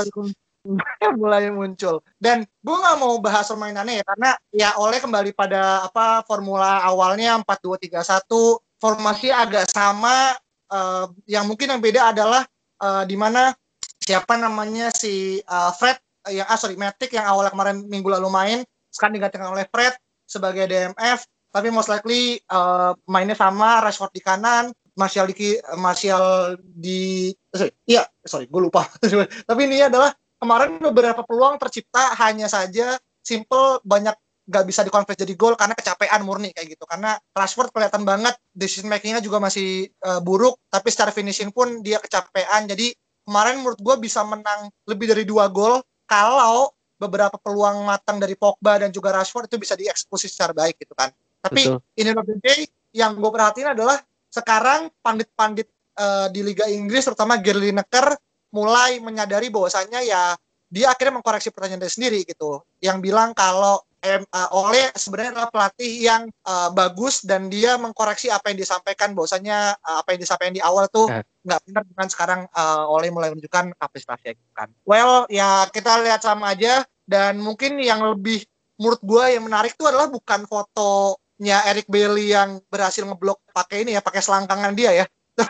[1.21, 2.05] mulai muncul.
[2.21, 7.41] Dan gue nggak mau bahas permainannya ya karena ya oleh kembali pada apa formula awalnya
[7.45, 10.37] 4231 formasi agak sama
[10.73, 12.43] uh, yang mungkin yang beda adalah
[12.81, 13.53] uh, di mana
[14.01, 18.59] siapa namanya si uh, Fred yang ah sorry Matic yang awalnya kemarin minggu lalu main
[18.93, 19.93] sekarang digantikan oleh Fred
[20.25, 26.25] sebagai DMF tapi most likely uh, mainnya sama Rashford di kanan Martial di Martial
[26.61, 28.85] di sorry, iya sorry gue lupa.
[29.49, 34.17] Tapi ini adalah kemarin beberapa peluang tercipta hanya saja simple banyak
[34.51, 38.91] gak bisa dikonversi jadi gol karena kecapean murni kayak gitu karena Rashford kelihatan banget decision
[38.91, 42.91] makingnya juga masih uh, buruk tapi secara finishing pun dia kecapean jadi
[43.23, 45.79] kemarin menurut gue bisa menang lebih dari dua gol
[46.11, 50.93] kalau beberapa peluang matang dari Pogba dan juga Rashford itu bisa dieksekusi secara baik gitu
[50.93, 51.09] kan.
[51.41, 51.81] Tapi Betul.
[51.97, 52.61] in the day
[52.93, 53.97] yang gue perhatiin adalah
[54.29, 58.13] sekarang pandit-pandit uh, di Liga Inggris terutama Gary Lineker
[58.51, 60.35] mulai menyadari bahwasannya ya
[60.71, 62.63] dia akhirnya mengkoreksi pertanyaan dia sendiri gitu.
[62.79, 64.23] Yang bilang kalau eh,
[64.55, 70.01] Oleh sebenarnya adalah pelatih yang uh, bagus dan dia mengkoreksi apa yang disampaikan bahwasanya uh,
[70.01, 71.27] apa yang disampaikan di awal tuh eh.
[71.43, 74.71] nggak benar dengan sekarang uh, Oleh mulai menunjukkan kapasitasnya gitu kan.
[74.87, 78.47] Well ya kita lihat sama aja dan mungkin yang lebih
[78.79, 83.93] menurut gue yang menarik itu adalah bukan fotonya Eric Bailey yang berhasil ngeblok pakai ini
[83.93, 85.07] ya, pakai selangkangan dia ya.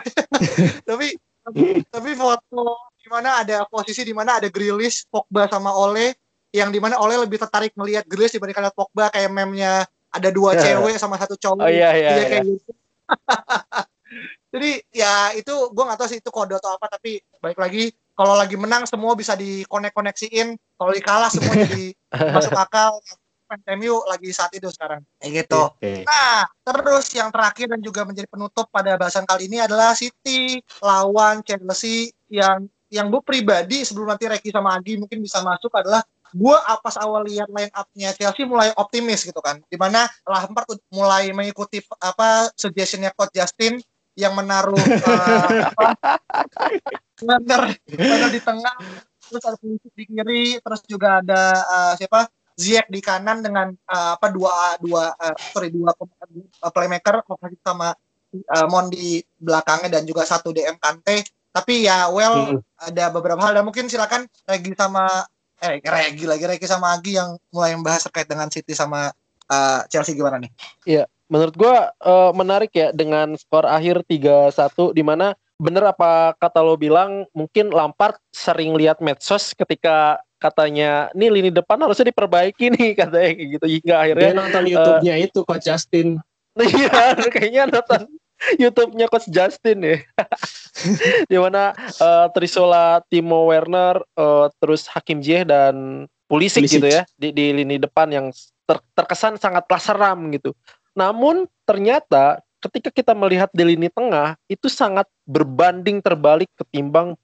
[0.89, 6.15] tapi tapi, tapi foto di mana ada posisi di mana ada Grilis, Pogba sama Ole
[6.53, 10.53] yang di mana Ole lebih tertarik melihat Grilis dibandingkan lihat Pogba kayak memnya ada dua
[10.55, 10.61] yeah.
[10.77, 11.65] cewek sama satu cowok.
[11.65, 12.09] Oh iya iya.
[12.13, 12.27] iya.
[12.29, 12.71] Kayak gitu.
[14.51, 18.35] Jadi ya itu gue gak tahu sih itu kode atau apa tapi baik lagi kalau
[18.35, 21.95] lagi menang semua bisa dikonek-koneksiin kalau dikalah semua jadi
[22.35, 22.99] masuk akal
[23.51, 25.03] fans MU lagi saat itu sekarang.
[25.19, 25.59] Kayak gitu.
[25.75, 26.07] Okay.
[26.07, 31.43] Nah, terus yang terakhir dan juga menjadi penutup pada bahasan kali ini adalah City lawan
[31.43, 35.99] Chelsea yang yang gue pribadi sebelum nanti Reki sama Agi mungkin bisa masuk adalah
[36.31, 39.59] gue pas awal lihat line up-nya Chelsea mulai optimis gitu kan.
[39.67, 43.83] Di mana Lampard mulai mengikuti apa suggestionnya Coach Justin
[44.15, 45.87] yang menaruh uh, apa,
[48.31, 48.75] di tengah
[49.31, 52.27] terus ada Pulisic di kiri terus juga ada uh, siapa
[52.61, 55.89] Ziyech di kanan dengan uh, apa dua dua uh, sorry dua
[56.69, 57.97] playmaker Kovacic sama
[58.37, 62.87] uh, Mon di belakangnya dan juga satu DM Kante tapi ya well hmm.
[62.93, 65.09] ada beberapa hal dan mungkin silakan Regi sama
[65.59, 69.11] eh Regi lagi Regi sama Agi yang mulai membahas terkait dengan City sama
[69.51, 70.51] uh, Chelsea gimana nih?
[70.87, 76.63] Iya, menurut gua uh, menarik ya dengan skor akhir 3-1 di mana bener apa kata
[76.65, 82.89] lo bilang mungkin Lampard sering lihat medsos ketika katanya nih lini depan harusnya diperbaiki nih
[83.05, 83.65] katanya kayak gitu.
[83.77, 86.09] Hingga akhirnya dia nonton YouTube-nya uh, itu Coach Justin.
[86.51, 88.11] Iya kayaknya nonton
[88.59, 89.97] YouTube-nya Coach Justin ya.
[91.31, 91.71] Di mana
[92.01, 97.55] uh, Trisola Timo Werner uh, terus Hakim Ziyech dan Pulisic, Pulisic gitu ya di, di
[97.55, 98.27] lini depan yang
[98.67, 100.51] ter, terkesan sangat seram gitu.
[100.91, 107.17] Namun ternyata ketika kita melihat di lini tengah itu sangat berbanding terbalik ketimbang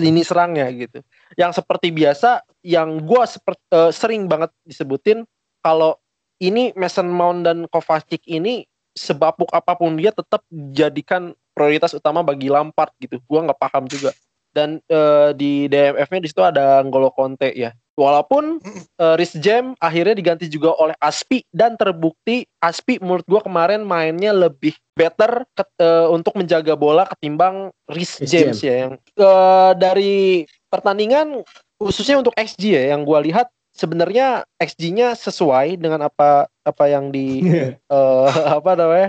[0.00, 1.04] lini serangnya gitu.
[1.36, 5.24] Yang seperti biasa yang gue uh, sering banget disebutin
[5.64, 5.96] kalau
[6.38, 10.42] ini Mason Mount dan Kovacic ini sebabuk apa pun dia tetap
[10.74, 13.22] jadikan prioritas utama bagi Lampard gitu.
[13.26, 14.14] Gua nggak paham juga.
[14.50, 17.70] Dan uh, di DMF-nya di situ ada Ngolo Conte ya.
[17.98, 18.62] Walaupun
[19.02, 24.30] uh, Rhys Jam akhirnya diganti juga oleh Aspi dan terbukti Aspi menurut gua kemarin mainnya
[24.30, 31.42] lebih better ke, uh, untuk menjaga bola ketimbang Rhys James ya yang uh, dari pertandingan
[31.78, 33.48] khususnya untuk XG ya yang gua lihat
[33.78, 37.46] sebenarnya XG-nya sesuai dengan apa apa yang di
[37.88, 39.08] uh, apa namanya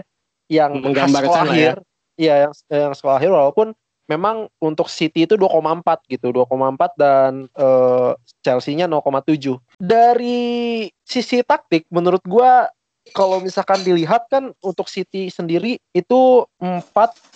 [0.49, 1.53] yang menggambarkan ya.
[1.53, 1.75] akhir.
[2.19, 3.67] Iya yang yang sekolah akhir walaupun
[4.09, 9.61] memang untuk City itu 2,4 gitu, 2,4 dan uh, Chelsea-nya 0,7.
[9.77, 12.67] Dari sisi taktik menurut gua
[13.11, 16.85] kalau misalkan dilihat kan untuk City sendiri itu 4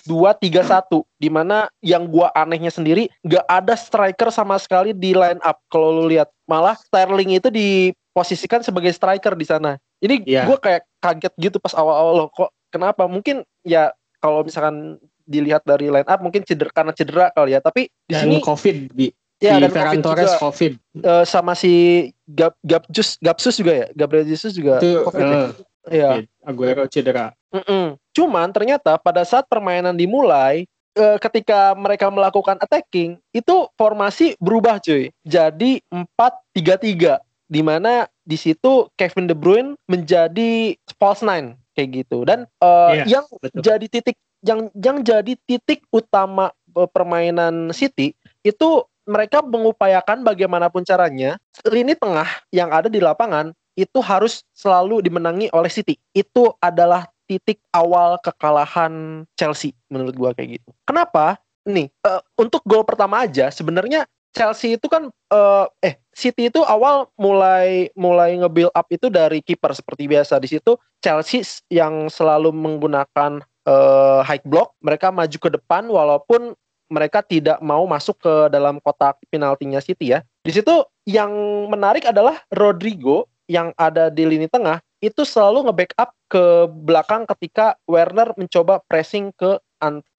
[0.05, 5.11] 2 3 1 di mana yang gua anehnya sendiri gak ada striker sama sekali di
[5.17, 9.76] line up kalau lu lihat malah Sterling itu diposisikan sebagai striker di sana.
[9.99, 10.45] Ini yeah.
[10.47, 13.09] gua kayak kaget gitu pas awal-awal loh kok kenapa?
[13.09, 13.91] Mungkin ya
[14.24, 18.28] kalau misalkan dilihat dari line up mungkin cedera karena cedera kali ya tapi di dan
[18.28, 19.07] sini covid di
[19.43, 23.88] ya, di Ferran Torres juga, COVID uh, sama si Gab Gabjus Gabsus juga ya?
[23.91, 25.49] Gabriel Jesus juga itu, COVID uh,
[25.91, 27.36] ya Aguero cedera.
[27.53, 27.86] Mm -mm.
[28.15, 30.65] cuman ternyata pada saat permainan dimulai
[30.97, 35.11] uh, ketika mereka melakukan attacking itu formasi berubah cuy.
[35.26, 37.21] Jadi 4-3-3
[37.53, 42.26] di mana di situ Kevin De Bruyne menjadi false nine kayak gitu.
[42.26, 43.61] Dan uh, yeah, yang betul.
[43.61, 48.11] jadi titik yang yang jadi titik utama e, permainan City
[48.43, 51.35] itu mereka mengupayakan bagaimanapun caranya
[51.67, 55.97] lini tengah yang ada di lapangan itu harus selalu dimenangi oleh City.
[56.13, 60.69] Itu adalah titik awal kekalahan Chelsea menurut gua kayak gitu.
[60.85, 61.39] Kenapa?
[61.63, 67.09] Nih, uh, untuk gol pertama aja sebenarnya Chelsea itu kan uh, eh City itu awal
[67.17, 70.41] mulai mulai nge-build up itu dari kiper seperti biasa.
[70.41, 76.57] Di situ Chelsea yang selalu menggunakan uh, high block, mereka maju ke depan walaupun
[76.91, 80.19] mereka tidak mau masuk ke dalam kotak penaltinya City ya.
[80.43, 81.31] Di situ yang
[81.71, 86.43] menarik adalah Rodrigo yang ada di lini tengah itu selalu nge-backup ke
[86.88, 89.59] belakang ketika Werner mencoba pressing ke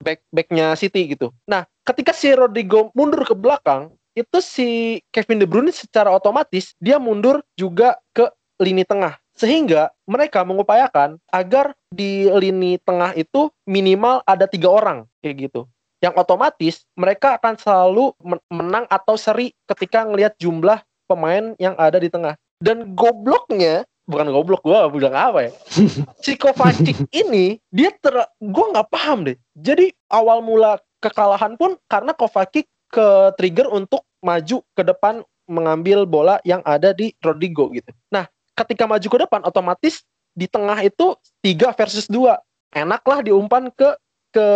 [0.05, 1.33] back backnya City gitu.
[1.49, 7.01] Nah, ketika si Rodrigo mundur ke belakang, itu si Kevin De Bruyne secara otomatis dia
[7.01, 8.31] mundur juga ke
[8.62, 15.51] lini tengah sehingga mereka mengupayakan agar di lini tengah itu minimal ada tiga orang kayak
[15.51, 15.67] gitu.
[16.05, 18.13] Yang otomatis mereka akan selalu
[18.53, 22.37] menang atau seri ketika ngelihat jumlah pemain yang ada di tengah.
[22.61, 25.51] Dan gobloknya bukan goblok gue bilang apa ya
[26.25, 32.13] si Kovacic ini dia ter gue nggak paham deh jadi awal mula kekalahan pun karena
[32.13, 37.93] Kovacic ke trigger untuk maju ke depan mengambil bola yang ada di Rodrigo gitu.
[38.09, 38.25] Nah,
[38.57, 40.01] ketika maju ke depan otomatis
[40.33, 41.13] di tengah itu
[41.45, 42.41] tiga versus dua
[42.73, 43.93] enaklah diumpan ke
[44.35, 44.49] ke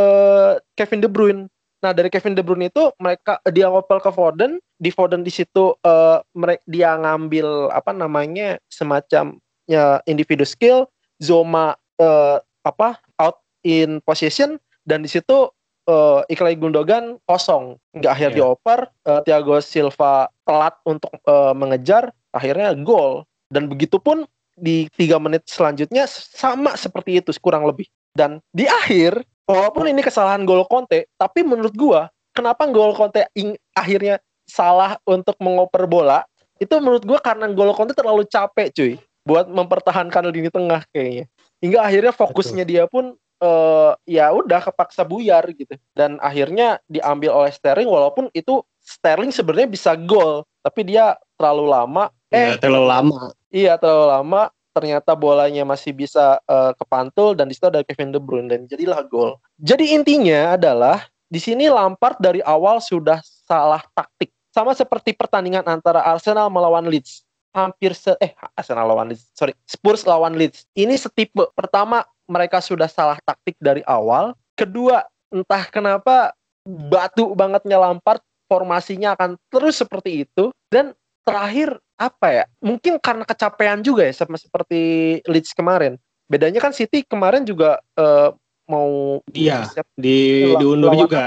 [0.74, 1.46] Kevin De Bruyne.
[1.78, 4.58] Nah dari Kevin De Bruyne itu mereka dia ngopel ke Foden.
[4.82, 9.38] Di Foden di situ uh, mereka dia ngambil apa namanya semacam
[9.70, 10.90] ya individu skill.
[11.22, 15.50] Zoma uh, apa out in position dan di situ
[15.86, 17.78] uh, Iklay Gundogan kosong.
[17.94, 18.36] Nggak akhir yeah.
[18.42, 22.10] dioper uh, Thiago Silva telat untuk uh, mengejar.
[22.34, 23.24] Akhirnya gol.
[23.48, 27.86] Dan begitu pun di tiga menit selanjutnya sama seperti itu kurang lebih.
[28.12, 33.26] Dan di akhir, walaupun ini kesalahan gol Conte, tapi menurut gua kenapa gol Conte
[33.72, 36.22] akhirnya salah untuk mengoper bola?
[36.60, 38.92] Itu menurut gua karena gol Conte terlalu capek, cuy,
[39.24, 41.24] buat mempertahankan lini tengah kayaknya.
[41.58, 42.72] Hingga akhirnya fokusnya Betul.
[42.76, 43.04] dia pun
[43.42, 45.74] uh, ya udah kepaksa buyar gitu.
[45.96, 52.04] Dan akhirnya diambil oleh Sterling walaupun itu Sterling sebenarnya bisa gol, tapi dia terlalu lama.
[52.30, 53.20] Eh, ya, terlalu lama.
[53.48, 54.42] Iya, terlalu lama
[54.78, 59.02] ternyata bolanya masih bisa uh, kepantul dan di situ ada Kevin De Bruyne dan jadilah
[59.02, 59.34] gol.
[59.58, 64.30] Jadi intinya adalah di sini Lampard dari awal sudah salah taktik.
[64.54, 67.26] Sama seperti pertandingan antara Arsenal melawan Leeds.
[67.50, 70.68] Hampir se eh Arsenal lawan Leeds, sorry, Spurs lawan Leeds.
[70.78, 71.50] Ini setipe.
[71.58, 74.36] Pertama, mereka sudah salah taktik dari awal.
[74.54, 75.02] Kedua,
[75.34, 80.92] entah kenapa batu bangetnya Lampard formasinya akan terus seperti itu dan
[81.28, 81.68] terakhir
[82.00, 82.44] apa ya?
[82.64, 84.80] Mungkin karena kecapean juga ya sama seperti
[85.28, 86.00] Leeds kemarin.
[86.28, 88.32] Bedanya kan City kemarin juga uh,
[88.68, 91.22] mau iya di diundur lawan, juga.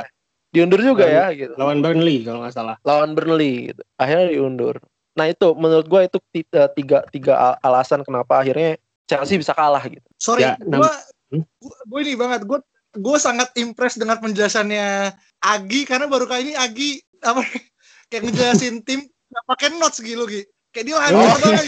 [0.51, 1.53] Diundur juga lawan, ya gitu.
[1.57, 2.75] Lawan Burnley kalau nggak salah.
[2.81, 3.81] Lawan Burnley gitu.
[4.01, 4.75] Akhirnya diundur.
[5.17, 8.77] Nah itu menurut gue itu eh, tiga tiga alasan kenapa akhirnya
[9.09, 10.07] Chelsea bisa kalah gitu.
[10.15, 10.91] Sorry, ya, gue
[11.35, 11.45] hmm?
[11.89, 12.59] gue ini banget gue
[12.95, 16.89] gue sangat impress dengan penjelasannya Agi karena baru kali ini Agi
[17.23, 17.43] apa
[18.11, 20.43] kayak ngejelasin tim nggak pakai notes gitu Gi.
[20.71, 21.37] Kayak dia hancur oh.
[21.43, 21.65] banget.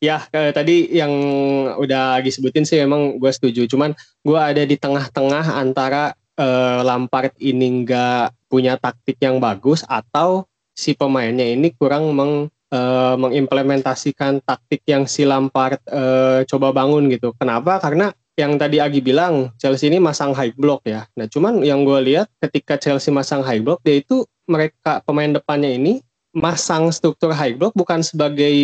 [0.08, 1.12] ya, kayak tadi yang
[1.76, 3.68] udah Agi sebutin sih emang gue setuju.
[3.68, 3.92] Cuman
[4.24, 10.96] gue ada di tengah-tengah antara uh, Lampard ini nggak punya taktik yang bagus atau si
[10.96, 17.36] pemainnya ini kurang meng uh, mengimplementasikan taktik yang si Lampard uh, coba bangun gitu.
[17.36, 17.76] Kenapa?
[17.84, 18.08] Karena
[18.38, 21.04] yang tadi Agi bilang Chelsea ini masang high block ya.
[21.18, 25.70] Nah cuman yang gue lihat ketika Chelsea masang high block dia itu mereka pemain depannya
[25.70, 26.00] ini
[26.32, 28.56] masang struktur high block bukan sebagai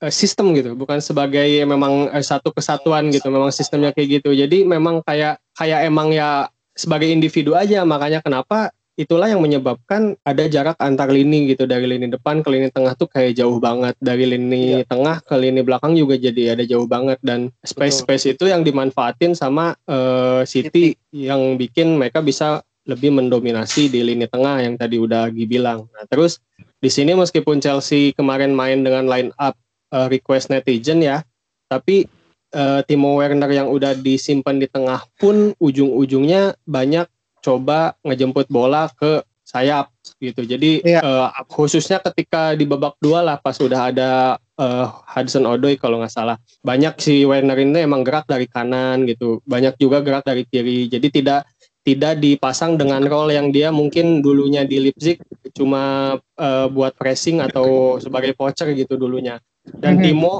[0.00, 4.32] uh, sistem gitu, bukan sebagai memang uh, satu kesatuan gitu, memang sistemnya kayak gitu.
[4.32, 7.84] Jadi memang kayak kayak emang ya sebagai individu aja.
[7.84, 11.68] Makanya kenapa itulah yang menyebabkan ada jarak antar lini gitu.
[11.68, 13.96] Dari lini depan ke lini tengah tuh kayak jauh banget.
[14.00, 14.88] Dari lini iya.
[14.88, 17.20] tengah ke lini belakang juga jadi ada jauh banget.
[17.20, 21.28] Dan space space itu yang dimanfaatin sama uh, City, City.
[21.28, 25.90] yang bikin mereka bisa lebih mendominasi di lini tengah yang tadi udah Gi bilang.
[25.90, 26.38] Nah, terus
[26.78, 29.58] di sini meskipun Chelsea kemarin main dengan line up
[29.90, 31.26] uh, request netizen ya,
[31.66, 32.06] tapi
[32.54, 37.10] uh, Timo Werner yang udah disimpan di tengah pun ujung-ujungnya banyak
[37.42, 40.42] coba ngejemput bola ke sayap gitu.
[40.42, 41.00] Jadi iya.
[41.00, 44.10] uh, khususnya ketika di babak dua lah pas udah ada
[44.58, 46.36] uh, Hudson Odoi kalau nggak salah.
[46.66, 49.38] Banyak si Werner ini emang gerak dari kanan gitu.
[49.46, 50.90] Banyak juga gerak dari kiri.
[50.90, 51.46] Jadi tidak
[51.86, 55.22] tidak dipasang dengan role yang dia mungkin dulunya di Leipzig
[55.54, 59.38] cuma uh, buat pressing atau sebagai poacher gitu dulunya.
[59.62, 60.02] Dan -hmm.
[60.02, 60.34] Timo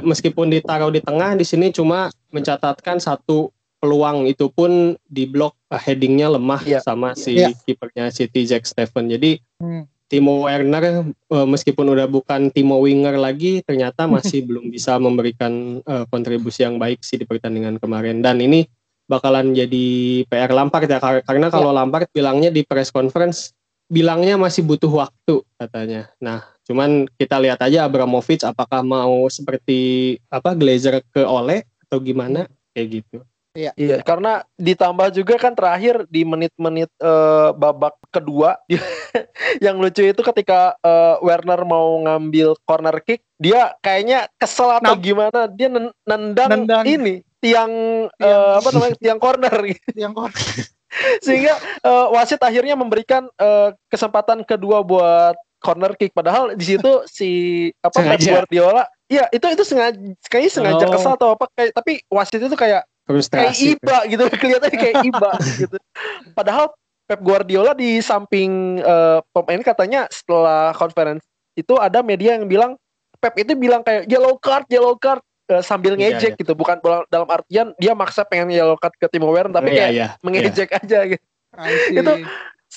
[0.00, 5.76] meskipun ditaruh di tengah di sini cuma mencatatkan satu peluang itu pun di blok uh,
[5.76, 6.80] headingnya lemah yeah.
[6.80, 7.52] sama si yeah.
[7.68, 9.12] kipernya City Jack Stephen.
[9.12, 9.84] Jadi hmm.
[10.08, 16.08] Timo Werner uh, meskipun udah bukan Timo Winger lagi ternyata masih belum bisa memberikan uh,
[16.08, 18.64] kontribusi yang baik sih di pertandingan kemarin dan ini
[19.06, 19.86] bakalan jadi
[20.26, 21.78] PR Lampard ya karena kalau yeah.
[21.82, 23.54] Lampard bilangnya di press conference
[23.86, 26.10] bilangnya masih butuh waktu katanya.
[26.18, 32.50] Nah, cuman kita lihat aja Abramovich apakah mau seperti apa Glazer ke Ole atau gimana
[32.74, 33.22] kayak gitu.
[33.56, 33.72] Iya.
[33.72, 38.60] Iya, karena ditambah juga kan terakhir di menit-menit uh, babak kedua
[39.64, 45.00] yang lucu itu ketika uh, Werner mau ngambil corner kick, dia kayaknya kesel atau nah,
[45.00, 47.72] gimana, dia nendang, nendang ini tiang,
[48.16, 48.96] tiang uh, apa namanya?
[48.98, 49.54] tiang corner
[49.96, 50.46] Tiang corner.
[51.20, 57.30] Sehingga uh, wasit akhirnya memberikan uh, kesempatan kedua buat corner kick padahal di situ si
[57.80, 60.90] apa Pep Guardiola Iya, itu itu sengaja kayaknya sengaja oh.
[60.90, 63.38] kesal atau apa kayak tapi wasit itu kayak Frustrasi.
[63.38, 65.30] Kayak iba gitu, kelihatannya kayak iba
[65.62, 65.76] gitu.
[66.34, 66.74] Padahal
[67.06, 71.22] Pep Guardiola di samping uh, pemain katanya setelah conference
[71.54, 72.74] itu ada media yang bilang
[73.22, 76.78] Pep itu bilang kayak yellow card, yellow card uh, sambil iya, ngejek iya, gitu, bukan
[77.10, 80.70] dalam artian dia maksa pengen yellow card ke Timo Werner tapi iya, kayak iya, mengejek
[80.70, 80.78] iya.
[80.82, 81.24] aja gitu.
[81.94, 82.12] itu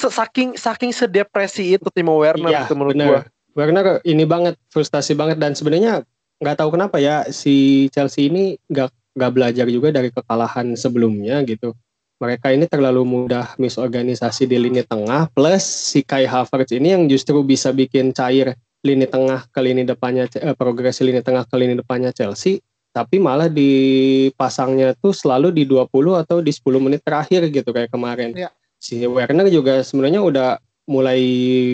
[0.07, 3.07] saking saking sedepresi itu Timo Werner iya, gitu menurut bener.
[3.07, 3.21] gua.
[3.57, 6.05] Werner ini banget frustasi banget dan sebenarnya
[6.39, 8.89] nggak tahu kenapa ya si Chelsea ini nggak
[9.19, 11.75] nggak belajar juga dari kekalahan sebelumnya gitu.
[12.19, 17.39] Mereka ini terlalu mudah misorganisasi di lini tengah plus si Kai Havertz ini yang justru
[17.47, 22.15] bisa bikin cair lini tengah ke lini depannya eh, progresi lini tengah ke lini depannya
[22.15, 25.93] Chelsea tapi malah dipasangnya tuh selalu di 20
[26.25, 28.33] atau di 10 menit terakhir gitu kayak kemarin.
[28.33, 28.49] Ya.
[28.81, 30.49] Si Werner juga sebenarnya udah
[30.89, 31.21] mulai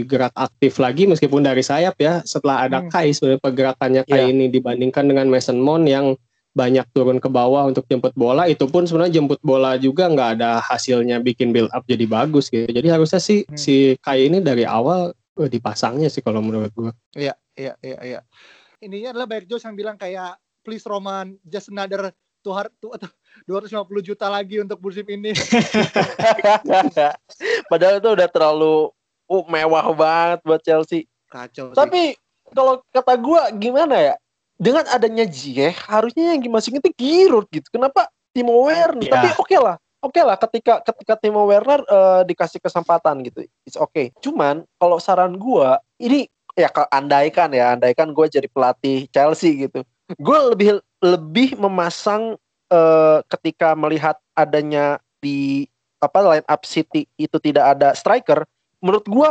[0.04, 2.92] gerak aktif lagi meskipun dari sayap ya setelah ada hmm.
[2.92, 4.32] Kai sebenarnya pergerakannya Kai yeah.
[4.36, 6.20] ini dibandingkan dengan Mason Mount yang
[6.52, 10.60] banyak turun ke bawah untuk jemput bola itu pun sebenarnya jemput bola juga nggak ada
[10.60, 13.56] hasilnya bikin build up jadi bagus gitu jadi harusnya sih hmm.
[13.56, 18.20] si Kai ini dari awal dipasangnya sih kalau menurut gue iya iya iya iya
[18.80, 22.16] ininya adalah banyak Jos yang bilang kayak please Roman just another
[22.46, 22.54] tuh
[23.50, 25.34] dua ratus lima puluh juta lagi untuk musim ini
[27.72, 28.94] padahal itu udah terlalu
[29.26, 32.14] uh, mewah banget buat Chelsea kacau tapi
[32.54, 34.16] kalau kata gue gimana ya
[34.56, 37.68] dengan adanya Ziyech harusnya yang dimasukin itu Giroud gitu.
[37.72, 39.04] Kenapa Timo Werner?
[39.04, 39.12] Yeah.
[39.12, 39.76] Tapi oke okay lah.
[40.06, 43.42] Oke okay lah ketika ketika Timo Werner uh, dikasih kesempatan gitu.
[43.66, 44.14] It's okay.
[44.22, 49.84] Cuman kalau saran gua ini ya andaikan ya, andaikan gue jadi pelatih Chelsea gitu.
[50.18, 52.40] Gue lebih lebih memasang
[52.72, 55.68] uh, ketika melihat adanya di
[56.00, 58.48] apa line up City itu tidak ada striker,
[58.80, 59.30] menurut gue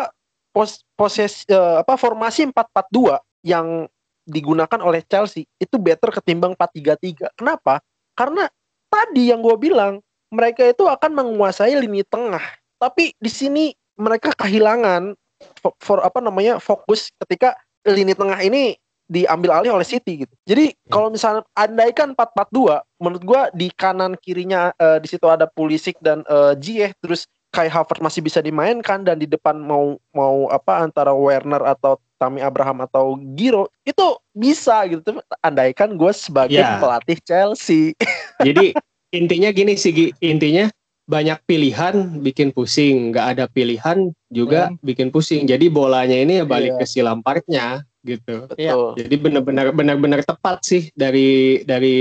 [0.55, 3.89] pos poses uh, apa formasi 4-4-2 yang
[4.25, 7.39] digunakan oleh Chelsea itu better ketimbang 4-3-3.
[7.39, 7.81] Kenapa?
[8.14, 8.49] Karena
[8.89, 10.01] tadi yang gue bilang
[10.35, 12.43] mereka itu akan menguasai lini tengah.
[12.82, 13.64] Tapi di sini
[13.95, 15.14] mereka kehilangan
[15.62, 17.55] for, for apa namanya fokus ketika
[17.87, 18.74] lini tengah ini
[19.07, 20.35] diambil alih oleh City gitu.
[20.49, 20.91] Jadi ya.
[20.91, 26.24] kalau misalnya andaikan 4-4-2, menurut gue di kanan kirinya uh, di situ ada Pulisic dan
[26.26, 31.14] uh, Ziyech terus Kai Havertz masih bisa dimainkan dan di depan mau mau apa antara
[31.14, 36.82] Werner atau Tami Abraham atau Giro itu bisa gitu andaikan gue sebagai yeah.
[36.82, 37.95] pelatih Chelsea
[38.43, 38.74] jadi
[39.15, 40.67] intinya gini sih intinya
[41.05, 44.81] banyak pilihan bikin pusing nggak ada pilihan juga hmm.
[44.81, 46.81] bikin pusing jadi bolanya ini ya balik yeah.
[46.81, 47.67] ke si Lampardnya
[48.05, 48.97] gitu Betul.
[49.01, 51.97] jadi benar-benar benar-benar tepat sih dari dari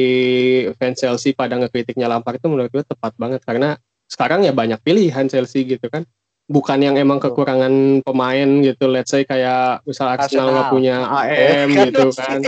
[0.76, 3.76] fans Chelsea pada ngekritiknya Lampard itu menurut gue tepat banget karena
[4.08, 6.08] sekarang ya banyak pilihan Chelsea gitu kan
[6.52, 12.12] bukan yang emang kekurangan pemain gitu let's say kayak misal Arsenal nggak punya AM gitu
[12.12, 12.44] kan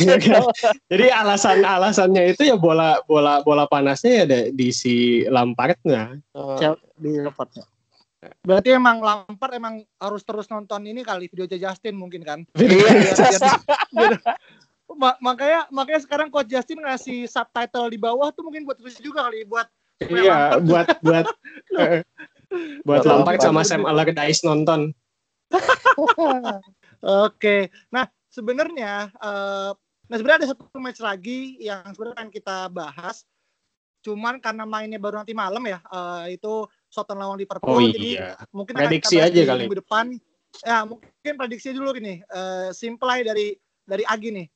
[0.90, 6.56] jadi alasan alasannya itu ya bola bola bola panasnya ya ada di si Lampardnya oh.
[6.96, 7.68] di Lampardnya
[8.42, 12.42] Berarti emang Lampard emang harus terus nonton ini kali video Justin mungkin kan?
[13.96, 14.18] Iya.
[15.20, 19.42] makanya makanya sekarang coach Justin ngasih subtitle di bawah tuh mungkin buat terus juga kali
[19.44, 19.66] buat
[20.04, 21.26] iya buat buat
[21.80, 22.04] uh,
[22.84, 24.92] buat Lampard sama Sam Allardyce nonton.
[27.26, 27.70] Oke.
[27.92, 29.72] Nah sebenarnya uh,
[30.06, 33.26] nah sebenarnya ada satu match lagi yang sebenarnya kan kita bahas.
[34.04, 37.74] Cuman karena mainnya baru nanti malam ya uh, itu Soton lawan Liverpool.
[37.74, 37.92] Oh, iya.
[37.92, 38.10] jadi
[38.54, 39.66] mungkin prediksi aja kali.
[39.66, 40.14] minggu depan.
[40.64, 44.46] Ya mungkin prediksi dulu gini uh, simple dari dari Agi nih.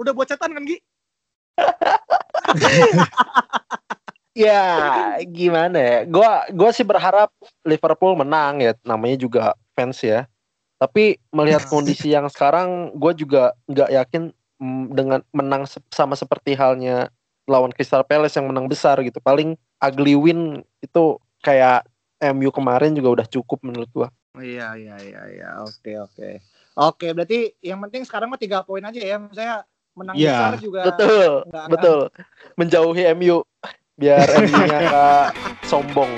[0.00, 0.78] Udah buat catatan kan, Gi?
[4.34, 5.98] ya, gimana ya?
[6.06, 7.30] Gua gua sih berharap
[7.66, 9.42] Liverpool menang ya, namanya juga
[9.74, 10.26] fans ya.
[10.80, 14.22] Tapi melihat kondisi yang sekarang, gue juga nggak yakin
[14.58, 17.12] mm, dengan menang sama seperti halnya
[17.44, 19.20] lawan Crystal Palace yang menang besar gitu.
[19.20, 21.84] Paling ugly win itu kayak
[22.20, 24.08] MU kemarin juga udah cukup menurut gua.
[24.38, 25.48] Oh, iya iya iya iya.
[25.60, 26.40] Oke oke.
[26.80, 29.20] Oke, berarti yang penting sekarang mah tiga poin aja ya.
[29.20, 29.68] Misalnya
[30.00, 30.30] menang ya.
[30.32, 31.30] besar juga betul
[31.66, 32.00] betul
[32.54, 33.42] menjauhi MU
[34.00, 35.28] biar MU-nya
[35.68, 36.08] sombong